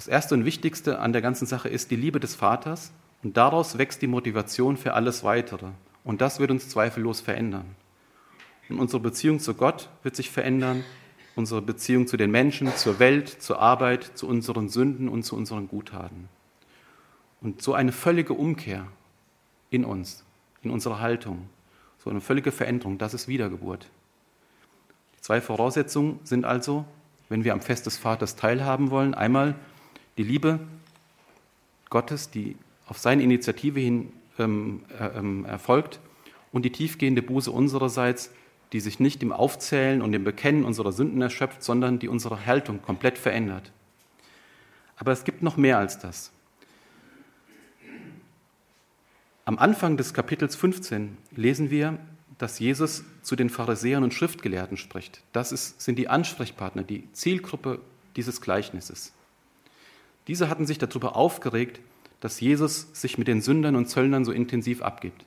[0.00, 2.90] das Erste und Wichtigste an der ganzen Sache ist die Liebe des Vaters
[3.22, 5.66] und daraus wächst die Motivation für alles Weitere.
[6.04, 7.66] Und das wird uns zweifellos verändern.
[8.70, 10.84] Und unsere Beziehung zu Gott wird sich verändern,
[11.40, 15.68] unsere Beziehung zu den Menschen, zur Welt, zur Arbeit, zu unseren Sünden und zu unseren
[15.68, 16.28] Guttaten.
[17.40, 18.86] Und so eine völlige Umkehr
[19.70, 20.22] in uns,
[20.62, 21.48] in unserer Haltung,
[21.98, 23.88] so eine völlige Veränderung, das ist Wiedergeburt.
[25.16, 26.84] Die zwei Voraussetzungen sind also,
[27.30, 29.54] wenn wir am Fest des Vaters teilhaben wollen, einmal
[30.18, 30.60] die Liebe
[31.88, 36.00] Gottes, die auf seine Initiative hin ähm, äh, ähm, erfolgt
[36.52, 38.30] und die tiefgehende Buße unsererseits,
[38.72, 42.82] die sich nicht im Aufzählen und im Bekennen unserer Sünden erschöpft, sondern die unsere Haltung
[42.82, 43.72] komplett verändert.
[44.96, 46.30] Aber es gibt noch mehr als das.
[49.44, 51.98] Am Anfang des Kapitels 15 lesen wir,
[52.38, 55.22] dass Jesus zu den Pharisäern und Schriftgelehrten spricht.
[55.32, 57.80] Das ist, sind die Ansprechpartner, die Zielgruppe
[58.16, 59.12] dieses Gleichnisses.
[60.26, 61.80] Diese hatten sich darüber aufgeregt,
[62.20, 65.24] dass Jesus sich mit den Sündern und Zöllnern so intensiv abgibt.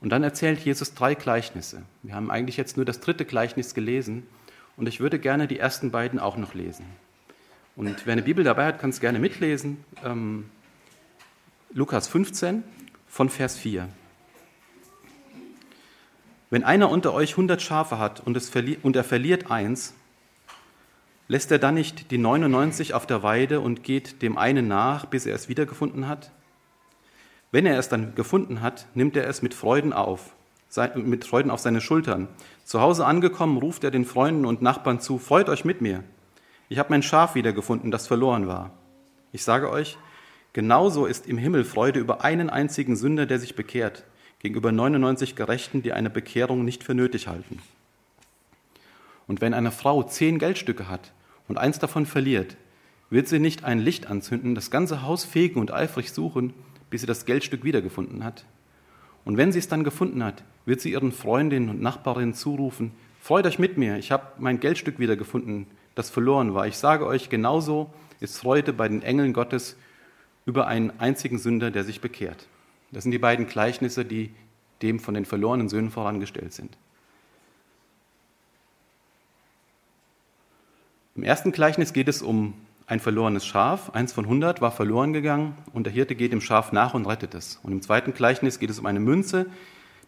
[0.00, 1.82] Und dann erzählt Jesus drei Gleichnisse.
[2.02, 4.26] Wir haben eigentlich jetzt nur das dritte Gleichnis gelesen
[4.76, 6.86] und ich würde gerne die ersten beiden auch noch lesen.
[7.76, 9.84] Und wer eine Bibel dabei hat, kann es gerne mitlesen.
[10.04, 10.50] Ähm,
[11.72, 12.62] Lukas 15
[13.06, 13.88] von Vers 4.
[16.48, 18.50] Wenn einer unter euch 100 Schafe hat und, es
[18.82, 19.94] und er verliert eins,
[21.28, 25.26] lässt er dann nicht die 99 auf der Weide und geht dem einen nach, bis
[25.26, 26.32] er es wiedergefunden hat?
[27.52, 30.34] Wenn er es dann gefunden hat, nimmt er es mit Freuden auf,
[30.94, 32.28] mit Freuden auf seine Schultern.
[32.64, 36.04] Zu Hause angekommen, ruft er den Freunden und Nachbarn zu, freut euch mit mir.
[36.68, 38.70] Ich habe mein Schaf wiedergefunden, das verloren war.
[39.32, 39.98] Ich sage euch,
[40.52, 44.04] genauso ist im Himmel Freude über einen einzigen Sünder, der sich bekehrt,
[44.38, 47.58] gegenüber 99 Gerechten, die eine Bekehrung nicht für nötig halten.
[49.26, 51.12] Und wenn eine Frau zehn Geldstücke hat
[51.48, 52.56] und eins davon verliert,
[53.10, 56.54] wird sie nicht ein Licht anzünden, das ganze Haus fegen und eifrig suchen,
[56.90, 58.44] bis sie das Geldstück wiedergefunden hat.
[59.24, 63.46] Und wenn sie es dann gefunden hat, wird sie ihren Freundinnen und Nachbarinnen zurufen, Freut
[63.46, 66.66] euch mit mir, ich habe mein Geldstück wiedergefunden, das verloren war.
[66.66, 69.76] Ich sage euch, genauso ist Freude bei den Engeln Gottes
[70.46, 72.46] über einen einzigen Sünder, der sich bekehrt.
[72.90, 74.30] Das sind die beiden Gleichnisse, die
[74.80, 76.76] dem von den verlorenen Söhnen vorangestellt sind.
[81.14, 82.54] Im ersten Gleichnis geht es um
[82.90, 86.72] ein verlorenes Schaf, eins von hundert war verloren gegangen und der Hirte geht dem Schaf
[86.72, 87.60] nach und rettet es.
[87.62, 89.46] Und im zweiten Gleichnis geht es um eine Münze,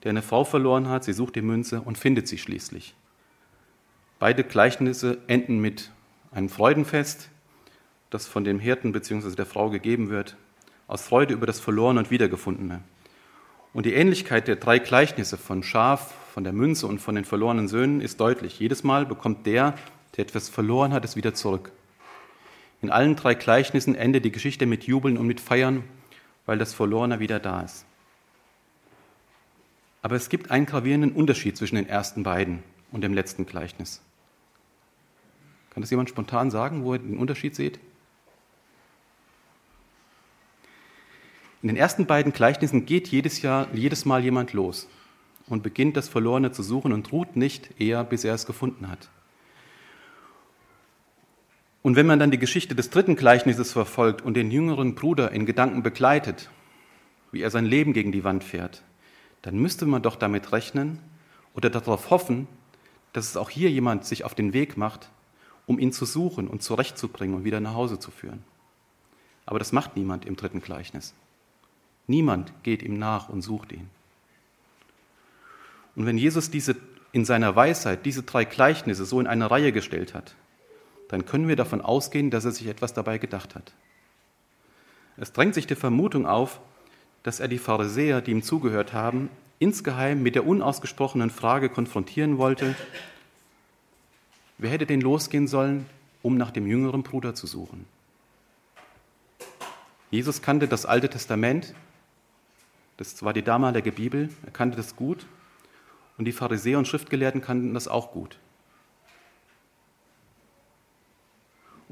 [0.03, 2.97] der eine Frau verloren hat, sie sucht die Münze und findet sie schließlich.
[4.19, 5.93] Beide Gleichnisse enden mit
[6.33, 7.31] einem Freudenfest,
[8.11, 9.37] das von dem Hirten bzw.
[9.37, 10.37] der Frau gegeben wird,
[10.89, 12.83] aus Freude über das Verlorene und Wiedergefundene.
[13.73, 17.69] Und die Ähnlichkeit der drei Gleichnisse von Schaf, von der Münze und von den verlorenen
[17.69, 18.59] Söhnen ist deutlich.
[18.59, 19.75] Jedes Mal bekommt der,
[20.17, 21.71] der etwas verloren hat, es wieder zurück.
[22.83, 25.85] In allen drei Gleichnissen endet die Geschichte mit Jubeln und mit Feiern,
[26.47, 27.87] weil das Verlorene wieder da ist.
[30.03, 34.03] Aber es gibt einen gravierenden Unterschied zwischen den ersten beiden und dem letzten Gleichnis.
[35.71, 37.79] Kann das jemand spontan sagen, wo ihr den Unterschied seht?
[41.63, 44.89] In den ersten beiden Gleichnissen geht jedes, Jahr, jedes Mal jemand los
[45.47, 49.09] und beginnt das Verlorene zu suchen und ruht nicht eher, bis er es gefunden hat.
[51.83, 55.47] Und wenn man dann die Geschichte des dritten Gleichnisses verfolgt und den jüngeren Bruder in
[55.47, 56.49] Gedanken begleitet,
[57.33, 58.83] wie er sein Leben gegen die Wand fährt,
[59.43, 60.99] dann müsste man doch damit rechnen
[61.55, 62.47] oder darauf hoffen,
[63.13, 65.11] dass es auch hier jemand sich auf den Weg macht,
[65.67, 68.45] um ihn zu suchen und zurechtzubringen und wieder nach Hause zu führen.
[69.45, 71.15] Aber das macht niemand im dritten Gleichnis.
[72.07, 73.91] Niemand geht ihm nach und sucht ihn.
[75.97, 76.77] Und wenn Jesus diese
[77.13, 80.35] in seiner Weisheit diese drei Gleichnisse so in eine Reihe gestellt hat,
[81.13, 83.75] dann können wir davon ausgehen, dass er sich etwas dabei gedacht hat.
[85.19, 86.59] Es drängt sich die Vermutung auf,
[87.23, 92.75] dass er die Pharisäer, die ihm zugehört haben, insgeheim mit der unausgesprochenen Frage konfrontieren wollte,
[94.57, 95.85] wer hätte denn losgehen sollen,
[96.23, 97.85] um nach dem jüngeren Bruder zu suchen?
[100.11, 101.75] Jesus kannte das Alte Testament,
[102.97, 105.27] das war die damalige Bibel, er kannte das gut
[106.17, 108.39] und die Pharisäer und Schriftgelehrten kannten das auch gut.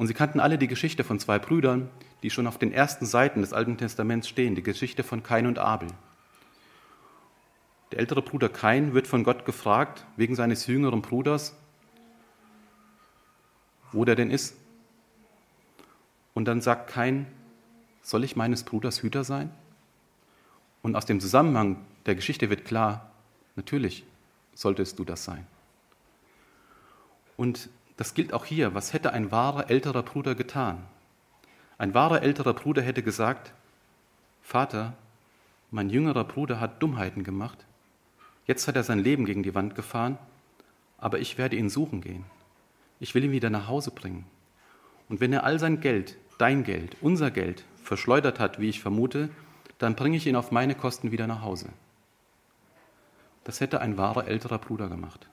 [0.01, 1.91] Und sie kannten alle die Geschichte von zwei Brüdern,
[2.23, 5.59] die schon auf den ersten Seiten des Alten Testaments stehen, die Geschichte von Kain und
[5.59, 5.89] Abel.
[7.93, 11.55] Der ältere Bruder Kain wird von Gott gefragt, wegen seines jüngeren Bruders,
[13.93, 14.57] wo der denn ist.
[16.33, 17.27] Und dann sagt Kain,
[18.01, 19.51] soll ich meines Bruders Hüter sein?
[20.81, 23.11] Und aus dem Zusammenhang der Geschichte wird klar,
[23.55, 24.07] natürlich
[24.55, 25.47] solltest du das sein.
[27.37, 27.69] Und
[28.01, 28.75] das gilt auch hier.
[28.75, 30.79] Was hätte ein wahrer älterer Bruder getan?
[31.77, 33.53] Ein wahrer älterer Bruder hätte gesagt,
[34.41, 34.95] Vater,
[35.71, 37.67] mein jüngerer Bruder hat Dummheiten gemacht.
[38.47, 40.17] Jetzt hat er sein Leben gegen die Wand gefahren,
[40.97, 42.25] aber ich werde ihn suchen gehen.
[43.01, 44.25] Ich will ihn wieder nach Hause bringen.
[45.11, 49.29] Und wenn er all sein Geld, dein Geld, unser Geld verschleudert hat, wie ich vermute,
[49.77, 51.69] dann bringe ich ihn auf meine Kosten wieder nach Hause.
[53.45, 55.30] Das hätte ein wahrer älterer Bruder gemacht.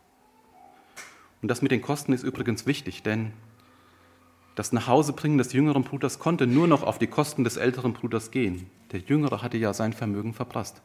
[1.41, 3.31] Und das mit den Kosten ist übrigens wichtig, denn
[4.55, 8.67] das Nachhausebringen des jüngeren Bruders konnte nur noch auf die Kosten des älteren Bruders gehen.
[8.91, 10.81] Der Jüngere hatte ja sein Vermögen verprasst.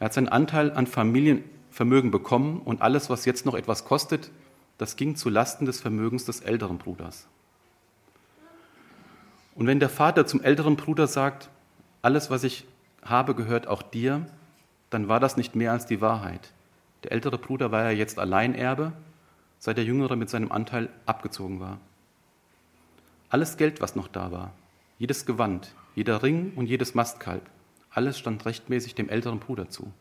[0.00, 4.32] Er hat seinen Anteil an Familienvermögen bekommen und alles, was jetzt noch etwas kostet,
[4.76, 7.28] das ging zu Lasten des Vermögens des älteren Bruders.
[9.54, 11.48] Und wenn der Vater zum älteren Bruder sagt,
[12.00, 12.66] alles, was ich
[13.04, 14.26] habe, gehört auch dir,
[14.90, 16.52] dann war das nicht mehr als die Wahrheit.
[17.04, 18.92] Der ältere Bruder war ja jetzt Alleinerbe
[19.64, 21.78] seit der Jüngere mit seinem Anteil abgezogen war.
[23.28, 24.52] Alles Geld, was noch da war,
[24.98, 27.48] jedes Gewand, jeder Ring und jedes Mastkalb,
[27.88, 29.92] alles stand rechtmäßig dem älteren Bruder zu.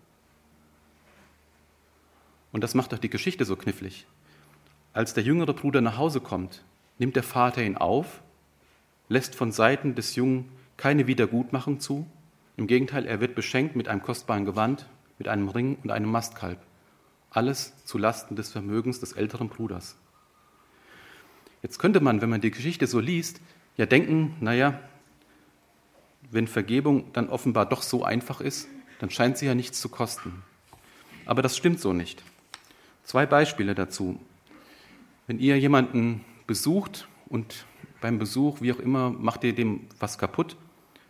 [2.52, 4.08] Und das macht doch die Geschichte so knifflig.
[4.94, 6.64] Als der jüngere Bruder nach Hause kommt,
[6.98, 8.24] nimmt der Vater ihn auf,
[9.10, 12.08] lässt von Seiten des Jungen keine Wiedergutmachung zu.
[12.58, 16.58] Im Gegenteil, er wird beschenkt mit einem kostbaren Gewand, mit einem Ring und einem Mastkalb.
[17.32, 19.96] Alles zu Lasten des Vermögens des älteren Bruders.
[21.64, 23.42] Jetzt könnte man, wenn man die Geschichte so liest,
[23.78, 24.80] ja denken, naja,
[26.30, 28.68] wenn Vergebung dann offenbar doch so einfach ist,
[29.00, 30.44] dann scheint sie ja nichts zu kosten.
[31.26, 32.24] Aber das stimmt so nicht.
[33.04, 34.20] Zwei Beispiele dazu.
[35.28, 37.66] Wenn ihr jemanden besucht und
[38.02, 40.58] beim Besuch, wie auch immer, macht ihr dem was kaputt,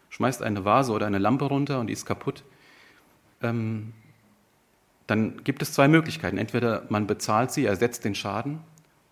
[0.10, 2.44] schmeißt eine Vase oder eine Lampe runter und die ist kaputt,
[3.42, 3.94] ähm,
[5.12, 6.38] dann gibt es zwei Möglichkeiten.
[6.38, 8.62] Entweder man bezahlt sie, ersetzt den Schaden,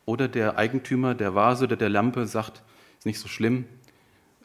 [0.05, 2.63] oder der Eigentümer der Vase oder der Lampe sagt,
[2.97, 3.65] ist nicht so schlimm,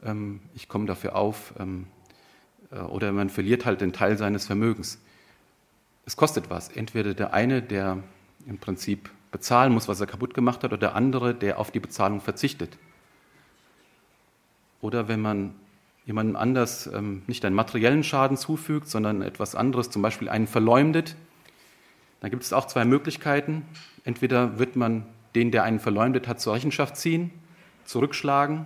[0.04, 1.86] ähm, ich komme dafür auf, ähm,
[2.72, 4.98] äh, oder man verliert halt den Teil seines Vermögens.
[6.04, 6.68] Es kostet was.
[6.68, 7.98] Entweder der eine, der
[8.46, 11.80] im Prinzip bezahlen muss, was er kaputt gemacht hat, oder der andere, der auf die
[11.80, 12.76] Bezahlung verzichtet.
[14.80, 15.54] Oder wenn man
[16.04, 21.16] jemandem anders ähm, nicht einen materiellen Schaden zufügt, sondern etwas anderes, zum Beispiel einen verleumdet,
[22.24, 23.66] dann gibt es auch zwei Möglichkeiten.
[24.02, 27.30] Entweder wird man den, der einen verleumdet hat, zur Rechenschaft ziehen,
[27.84, 28.64] zurückschlagen,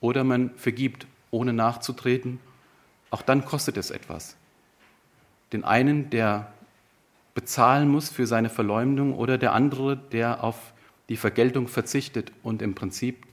[0.00, 2.40] oder man vergibt, ohne nachzutreten.
[3.10, 4.38] Auch dann kostet es etwas.
[5.52, 6.50] Den einen, der
[7.34, 10.72] bezahlen muss für seine Verleumdung, oder der andere, der auf
[11.10, 13.26] die Vergeltung verzichtet und im Prinzip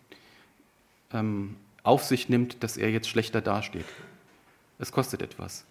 [1.14, 3.86] ähm, auf sich nimmt, dass er jetzt schlechter dasteht.
[4.80, 5.64] Es kostet etwas.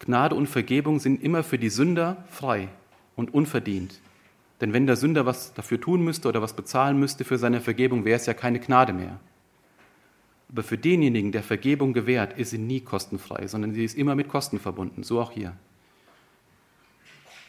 [0.00, 2.68] Gnade und Vergebung sind immer für die Sünder frei
[3.16, 4.00] und unverdient.
[4.60, 8.04] Denn wenn der Sünder was dafür tun müsste oder was bezahlen müsste für seine Vergebung,
[8.04, 9.18] wäre es ja keine Gnade mehr.
[10.48, 14.28] Aber für denjenigen, der Vergebung gewährt, ist sie nie kostenfrei, sondern sie ist immer mit
[14.28, 15.56] Kosten verbunden, so auch hier.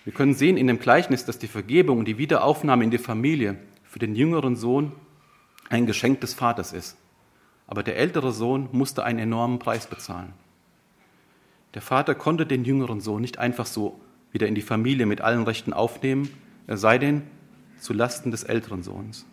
[0.05, 3.57] Wir können sehen in dem Gleichnis, dass die Vergebung und die Wiederaufnahme in die Familie
[3.83, 4.91] für den jüngeren Sohn
[5.69, 6.97] ein Geschenk des Vaters ist.
[7.67, 10.33] Aber der ältere Sohn musste einen enormen Preis bezahlen.
[11.75, 13.99] Der Vater konnte den jüngeren Sohn nicht einfach so
[14.31, 16.29] wieder in die Familie mit allen Rechten aufnehmen,
[16.67, 17.23] es sei denn
[17.79, 19.25] zu Lasten des älteren Sohns.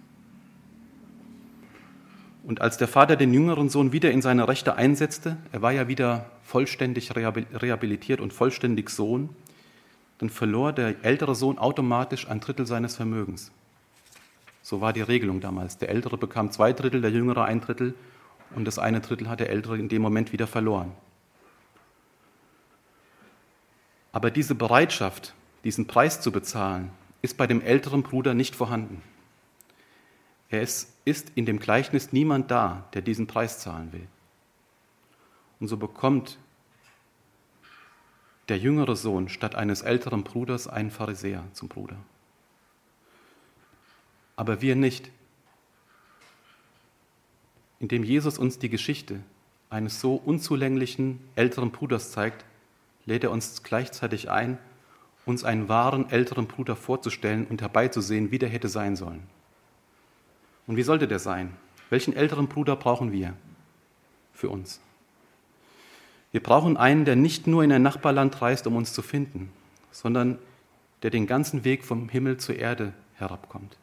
[2.45, 5.87] Und als der Vater den jüngeren Sohn wieder in seine Rechte einsetzte, er war ja
[5.87, 9.29] wieder vollständig rehabilitiert und vollständig Sohn,
[10.19, 13.53] dann verlor der ältere Sohn automatisch ein Drittel seines Vermögens.
[14.63, 15.79] So war die Regelung damals.
[15.79, 17.95] Der Ältere bekam zwei Drittel, der Jüngere ein Drittel
[18.55, 20.93] und das eine Drittel hat der Ältere in dem Moment wieder verloren.
[24.13, 26.91] Aber diese Bereitschaft, diesen Preis zu bezahlen,
[27.23, 29.03] ist bei dem älteren Bruder nicht vorhanden.
[30.51, 34.07] Es ist in dem Gleichnis niemand da, der diesen Preis zahlen will.
[35.61, 36.39] Und so bekommt
[38.49, 41.97] der jüngere Sohn statt eines älteren Bruders einen Pharisäer zum Bruder.
[44.37, 45.11] Aber wir nicht
[47.83, 49.19] indem Jesus uns die Geschichte
[49.69, 52.45] eines so unzulänglichen älteren Bruders zeigt,
[53.07, 54.59] lädt er uns gleichzeitig ein,
[55.25, 59.23] uns einen wahren älteren Bruder vorzustellen und herbeizusehen, wie der hätte sein sollen.
[60.67, 61.53] Und wie sollte der sein?
[61.91, 63.35] Welchen älteren Bruder brauchen wir
[64.33, 64.81] für uns?
[66.31, 69.53] Wir brauchen einen, der nicht nur in ein Nachbarland reist, um uns zu finden,
[69.91, 70.39] sondern
[71.03, 73.77] der den ganzen Weg vom Himmel zur Erde herabkommt.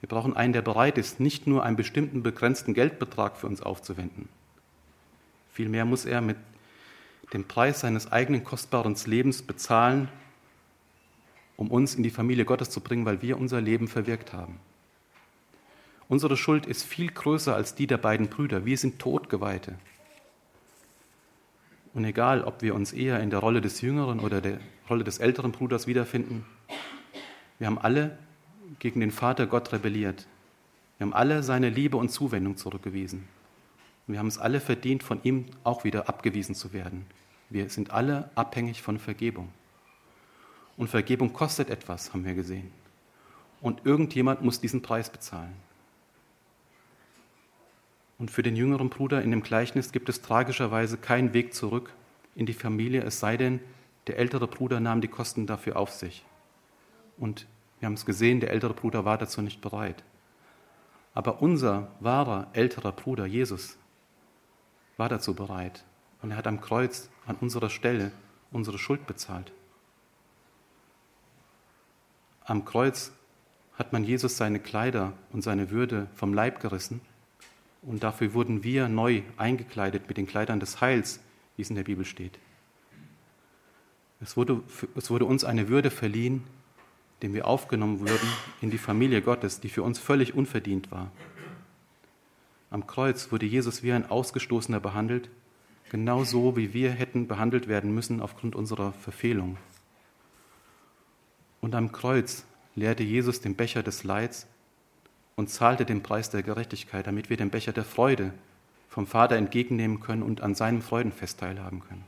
[0.00, 4.28] Wir brauchen einen, der bereit ist, nicht nur einen bestimmten begrenzten Geldbetrag für uns aufzuwenden.
[5.50, 6.36] Vielmehr muss er mit
[7.32, 10.08] dem Preis seines eigenen kostbaren Lebens bezahlen,
[11.56, 14.60] um uns in die Familie Gottes zu bringen, weil wir unser Leben verwirkt haben.
[16.08, 18.64] Unsere Schuld ist viel größer als die der beiden Brüder.
[18.64, 19.74] Wir sind Todgeweihte.
[21.94, 25.18] Und egal, ob wir uns eher in der Rolle des jüngeren oder der Rolle des
[25.18, 26.44] älteren Bruders wiederfinden,
[27.58, 28.18] wir haben alle
[28.78, 30.26] gegen den Vater Gott rebelliert.
[30.98, 33.26] Wir haben alle seine Liebe und Zuwendung zurückgewiesen.
[34.06, 37.06] Und wir haben es alle verdient, von ihm auch wieder abgewiesen zu werden.
[37.50, 39.50] Wir sind alle abhängig von Vergebung.
[40.76, 42.70] Und Vergebung kostet etwas, haben wir gesehen.
[43.60, 45.54] Und irgendjemand muss diesen Preis bezahlen.
[48.18, 51.92] Und für den jüngeren Bruder in dem Gleichnis gibt es tragischerweise keinen Weg zurück
[52.34, 53.60] in die Familie, es sei denn,
[54.06, 56.24] der ältere Bruder nahm die Kosten dafür auf sich.
[57.16, 57.46] Und
[57.80, 60.02] wir haben es gesehen, der ältere Bruder war dazu nicht bereit.
[61.14, 63.76] Aber unser wahrer älterer Bruder Jesus
[64.96, 65.84] war dazu bereit.
[66.22, 68.12] Und er hat am Kreuz an unserer Stelle
[68.50, 69.52] unsere Schuld bezahlt.
[72.44, 73.12] Am Kreuz
[73.74, 77.00] hat man Jesus seine Kleider und seine Würde vom Leib gerissen.
[77.82, 81.20] Und dafür wurden wir neu eingekleidet mit den Kleidern des Heils,
[81.56, 82.38] wie es in der Bibel steht.
[84.20, 84.62] Es wurde,
[84.94, 86.44] es wurde uns eine Würde verliehen,
[87.22, 88.28] dem wir aufgenommen wurden
[88.60, 91.10] in die Familie Gottes, die für uns völlig unverdient war.
[92.70, 95.30] Am Kreuz wurde Jesus wie ein Ausgestoßener behandelt,
[95.90, 99.56] genauso wie wir hätten behandelt werden müssen aufgrund unserer Verfehlung.
[101.60, 104.46] Und am Kreuz leerte Jesus den Becher des Leids
[105.36, 108.32] und zahlte den Preis der Gerechtigkeit, damit wir den Becher der Freude
[108.88, 112.04] vom Vater entgegennehmen können und an seinem Freudenfest teilhaben können.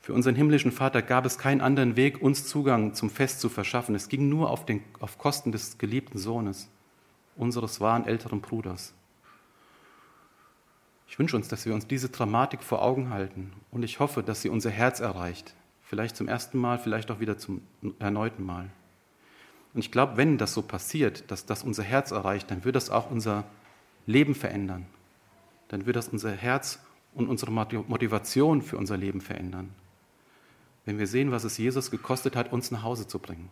[0.00, 3.94] Für unseren himmlischen Vater gab es keinen anderen Weg, uns Zugang zum Fest zu verschaffen.
[3.94, 6.68] Es ging nur auf, den, auf Kosten des geliebten Sohnes,
[7.36, 8.94] unseres wahren älteren Bruders.
[11.10, 14.40] Ich wünsche uns, dass wir uns diese Dramatik vor Augen halten und ich hoffe, dass
[14.40, 15.54] sie unser Herz erreicht.
[15.82, 17.60] Vielleicht zum ersten Mal, vielleicht auch wieder zum
[17.98, 18.70] erneuten Mal.
[19.74, 22.88] Und ich glaube, wenn das so passiert, dass das unser Herz erreicht, dann wird das
[22.88, 23.44] auch unser
[24.06, 24.86] Leben verändern.
[25.68, 26.78] Dann wird das unser Herz
[27.12, 29.74] und unsere Motivation für unser Leben verändern
[30.84, 33.48] wenn wir sehen, was es Jesus gekostet hat, uns nach Hause zu bringen.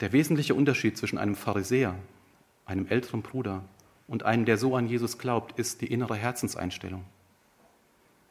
[0.00, 1.94] Der wesentliche Unterschied zwischen einem Pharisäer,
[2.66, 3.64] einem älteren Bruder
[4.06, 7.04] und einem, der so an Jesus glaubt, ist die innere Herzenseinstellung.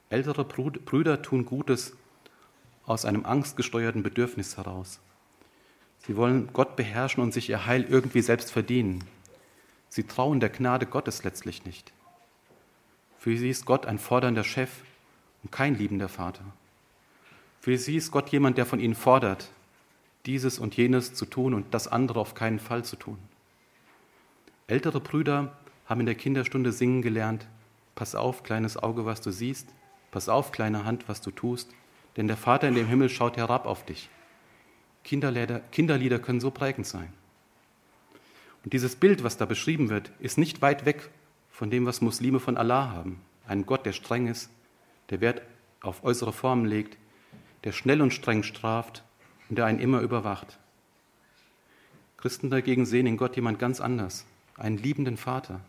[0.09, 1.95] Ältere Brüder tun Gutes
[2.85, 4.99] aus einem angstgesteuerten Bedürfnis heraus.
[6.05, 9.03] Sie wollen Gott beherrschen und sich ihr Heil irgendwie selbst verdienen.
[9.89, 11.91] Sie trauen der Gnade Gottes letztlich nicht.
[13.17, 14.69] Für sie ist Gott ein fordernder Chef,
[15.45, 16.43] und kein liebender Vater.
[17.61, 19.51] Für sie ist Gott jemand, der von ihnen fordert,
[20.25, 23.19] dieses und jenes zu tun und das andere auf keinen Fall zu tun.
[24.67, 25.55] Ältere Brüder
[25.85, 27.47] haben in der Kinderstunde singen gelernt,
[27.93, 29.69] pass auf, kleines Auge, was du siehst,
[30.09, 31.69] pass auf, kleine Hand, was du tust,
[32.17, 34.09] denn der Vater in dem Himmel schaut herab auf dich.
[35.03, 37.13] Kinderlieder, Kinderlieder können so prägend sein.
[38.63, 41.11] Und dieses Bild, was da beschrieben wird, ist nicht weit weg
[41.51, 43.21] von dem, was Muslime von Allah haben.
[43.47, 44.49] Ein Gott, der streng ist,
[45.11, 45.43] der Wert
[45.81, 46.97] auf äußere Formen legt,
[47.63, 49.03] der schnell und streng straft
[49.47, 50.57] und der einen immer überwacht.
[52.17, 54.25] Christen dagegen sehen in Gott jemand ganz anders,
[54.57, 55.61] einen liebenden Vater.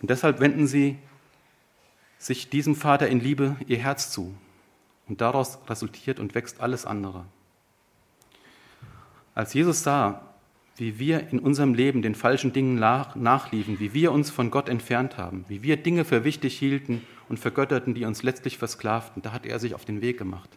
[0.00, 0.98] Und deshalb wenden sie
[2.18, 4.34] sich diesem Vater in Liebe ihr Herz zu.
[5.08, 7.24] Und daraus resultiert und wächst alles andere.
[9.34, 10.22] Als Jesus sah,
[10.76, 15.18] wie wir in unserem Leben den falschen Dingen nachliefen, wie wir uns von Gott entfernt
[15.18, 19.22] haben, wie wir Dinge für wichtig hielten und vergötterten, die uns letztlich versklavten.
[19.22, 20.50] Da hat er sich auf den Weg gemacht.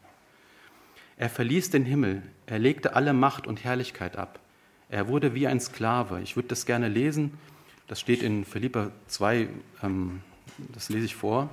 [1.17, 4.39] Er verließ den Himmel, er legte alle Macht und Herrlichkeit ab.
[4.89, 6.21] Er wurde wie ein Sklave.
[6.21, 7.37] Ich würde das gerne lesen.
[7.87, 9.47] Das steht in Philippa 2,
[9.83, 10.21] ähm,
[10.73, 11.49] das lese ich vor.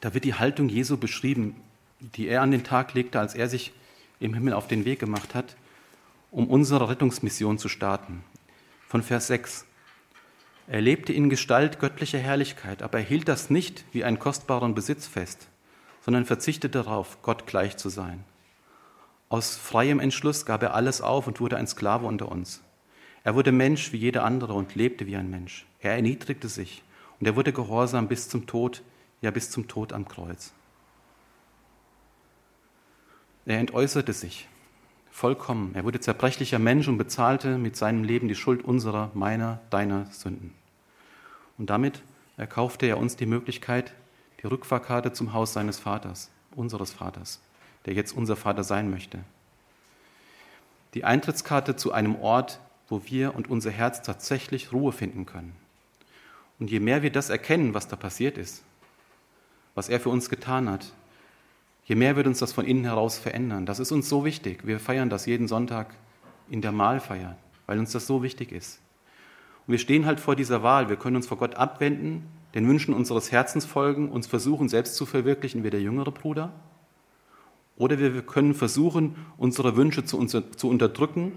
[0.00, 1.54] Da wird die Haltung Jesu beschrieben,
[2.00, 3.72] die er an den Tag legte, als er sich
[4.18, 5.56] im Himmel auf den Weg gemacht hat
[6.30, 8.22] um unsere Rettungsmission zu starten.
[8.88, 9.66] Von Vers 6.
[10.68, 15.06] Er lebte in Gestalt göttlicher Herrlichkeit, aber er hielt das nicht wie einen kostbaren Besitz
[15.06, 15.48] fest,
[16.04, 18.24] sondern verzichtete darauf, Gott gleich zu sein.
[19.30, 22.60] Aus freiem Entschluss gab er alles auf und wurde ein Sklave unter uns.
[23.22, 25.66] Er wurde Mensch wie jeder andere und lebte wie ein Mensch.
[25.78, 26.82] Er erniedrigte sich
[27.20, 28.82] und er wurde gehorsam bis zum Tod,
[29.22, 30.52] ja bis zum Tod am Kreuz.
[33.46, 34.48] Er entäußerte sich,
[35.12, 35.76] vollkommen.
[35.76, 40.54] Er wurde zerbrechlicher Mensch und bezahlte mit seinem Leben die Schuld unserer, meiner, deiner Sünden.
[41.56, 42.02] Und damit
[42.36, 43.94] erkaufte er uns die Möglichkeit,
[44.42, 47.40] die Rückfahrkarte zum Haus seines Vaters, unseres Vaters,
[47.86, 49.18] der jetzt unser Vater sein möchte.
[50.94, 55.54] Die Eintrittskarte zu einem Ort, wo wir und unser Herz tatsächlich Ruhe finden können.
[56.58, 58.62] Und je mehr wir das erkennen, was da passiert ist,
[59.74, 60.92] was er für uns getan hat,
[61.84, 63.66] je mehr wird uns das von innen heraus verändern.
[63.66, 64.66] Das ist uns so wichtig.
[64.66, 65.94] Wir feiern das jeden Sonntag
[66.50, 68.80] in der Mahlfeier, weil uns das so wichtig ist.
[69.66, 70.88] Und wir stehen halt vor dieser Wahl.
[70.88, 75.06] Wir können uns vor Gott abwenden, den Wünschen unseres Herzens folgen, uns versuchen, selbst zu
[75.06, 76.52] verwirklichen wie der jüngere Bruder.
[77.80, 81.32] Oder wir können versuchen, unsere Wünsche zu, unterdrücken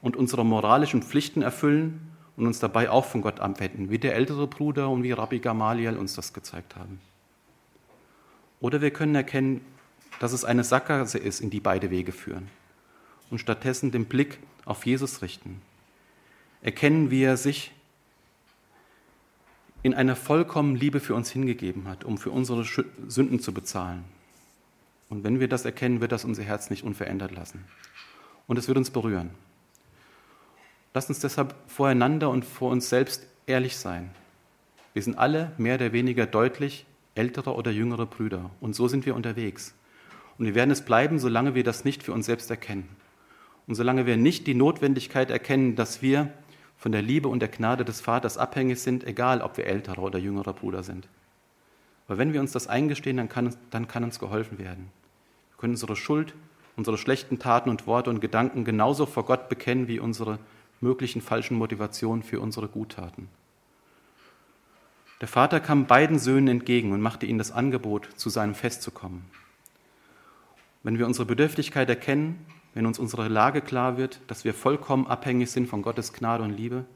[0.00, 2.00] und unsere moralischen Pflichten erfüllen
[2.34, 5.98] und uns dabei auch von Gott abwenden, wie der ältere Bruder und wie Rabbi Gamaliel
[5.98, 6.98] uns das gezeigt haben.
[8.58, 9.60] Oder wir können erkennen,
[10.18, 12.48] dass es eine Sackgasse ist, in die beide Wege führen
[13.28, 15.60] und stattdessen den Blick auf Jesus richten.
[16.62, 17.70] Erkennen, wie er sich
[19.82, 22.64] in einer vollkommenen Liebe für uns hingegeben hat, um für unsere
[23.08, 24.04] Sünden zu bezahlen.
[25.12, 27.62] Und wenn wir das erkennen, wird das unser Herz nicht unverändert lassen.
[28.46, 29.28] Und es wird uns berühren.
[30.94, 34.08] Lasst uns deshalb voreinander und vor uns selbst ehrlich sein.
[34.94, 38.48] Wir sind alle mehr oder weniger deutlich ältere oder jüngere Brüder.
[38.62, 39.74] Und so sind wir unterwegs.
[40.38, 42.88] Und wir werden es bleiben, solange wir das nicht für uns selbst erkennen.
[43.66, 46.32] Und solange wir nicht die Notwendigkeit erkennen, dass wir
[46.78, 50.18] von der Liebe und der Gnade des Vaters abhängig sind, egal ob wir älterer oder
[50.18, 51.06] jüngerer Bruder sind.
[52.08, 54.90] Aber wenn wir uns das eingestehen, dann kann, dann kann uns geholfen werden.
[55.62, 56.34] Können unsere Schuld,
[56.74, 60.40] unsere schlechten Taten und Worte und Gedanken genauso vor Gott bekennen wie unsere
[60.80, 63.28] möglichen falschen Motivationen für unsere Guttaten.
[65.20, 68.90] Der Vater kam beiden Söhnen entgegen und machte ihnen das Angebot, zu seinem Fest zu
[68.90, 69.24] kommen.
[70.82, 72.44] Wenn wir unsere Bedürftigkeit erkennen,
[72.74, 76.50] wenn uns unsere Lage klar wird, dass wir vollkommen abhängig sind von Gottes Gnade und
[76.50, 76.86] Liebe,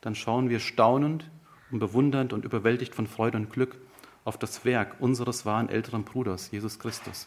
[0.00, 1.28] dann schauen wir staunend
[1.72, 3.76] und bewundernd und überwältigt von Freude und Glück
[4.24, 7.26] auf das Werk unseres wahren älteren Bruders, Jesus Christus.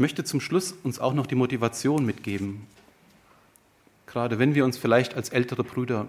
[0.00, 2.66] Ich möchte zum Schluss uns auch noch die Motivation mitgeben,
[4.06, 6.08] gerade wenn wir uns vielleicht als ältere Brüder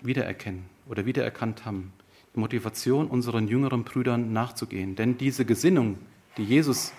[0.00, 1.92] wiedererkennen oder wiedererkannt haben,
[2.34, 4.96] die Motivation unseren jüngeren Brüdern nachzugehen.
[4.96, 5.98] Denn diese Gesinnung,
[6.38, 6.92] die Jesus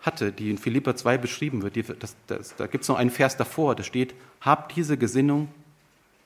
[0.00, 3.10] hatte, die in Philippa 2 beschrieben wird, die, das, das, da gibt es noch einen
[3.10, 5.48] Vers davor, da steht, habt diese Gesinnung,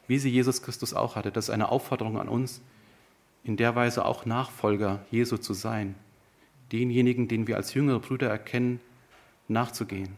[0.07, 1.33] wie sie Jesus Christus auch hatte.
[1.33, 2.61] Das ist eine Aufforderung an uns,
[3.43, 5.97] in der Weise auch Nachfolger Jesu zu sein,
[6.79, 8.81] denjenigen, den wir als jüngere Brüder erkennen,
[9.49, 10.17] nachzugehen.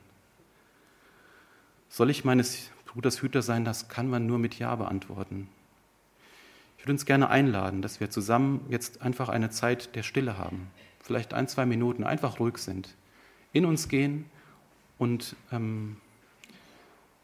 [1.88, 3.64] Soll ich meines Bruders Hüter sein?
[3.64, 5.48] Das kann man nur mit Ja beantworten.
[6.78, 10.68] Ich würde uns gerne einladen, dass wir zusammen jetzt einfach eine Zeit der Stille haben
[11.06, 12.94] vielleicht ein, zwei Minuten einfach ruhig sind,
[13.52, 14.26] in uns gehen
[14.98, 15.96] und ähm,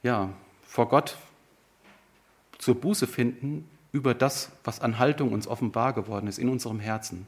[0.02, 0.30] ja,
[0.62, 1.16] vor Gott
[2.58, 7.26] zur Buße finden über das, was an Haltung uns offenbar geworden ist in unserem Herzen,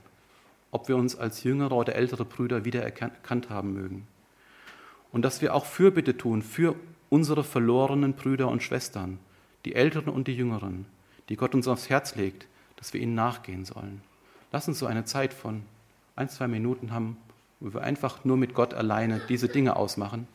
[0.74, 4.08] ob wir uns als jüngere oder ältere Brüder wiedererkannt haben mögen.
[5.12, 6.74] Und dass wir auch Fürbitte tun für
[7.10, 9.20] unsere verlorenen Brüder und Schwestern,
[9.64, 10.86] die Älteren und die Jüngeren,
[11.28, 14.00] die Gott uns aufs Herz legt, dass wir ihnen nachgehen sollen.
[14.50, 15.62] Lass uns so eine Zeit von
[16.16, 17.18] ein, zwei Minuten haben,
[17.60, 20.26] wo wir einfach nur mit Gott alleine diese Dinge ausmachen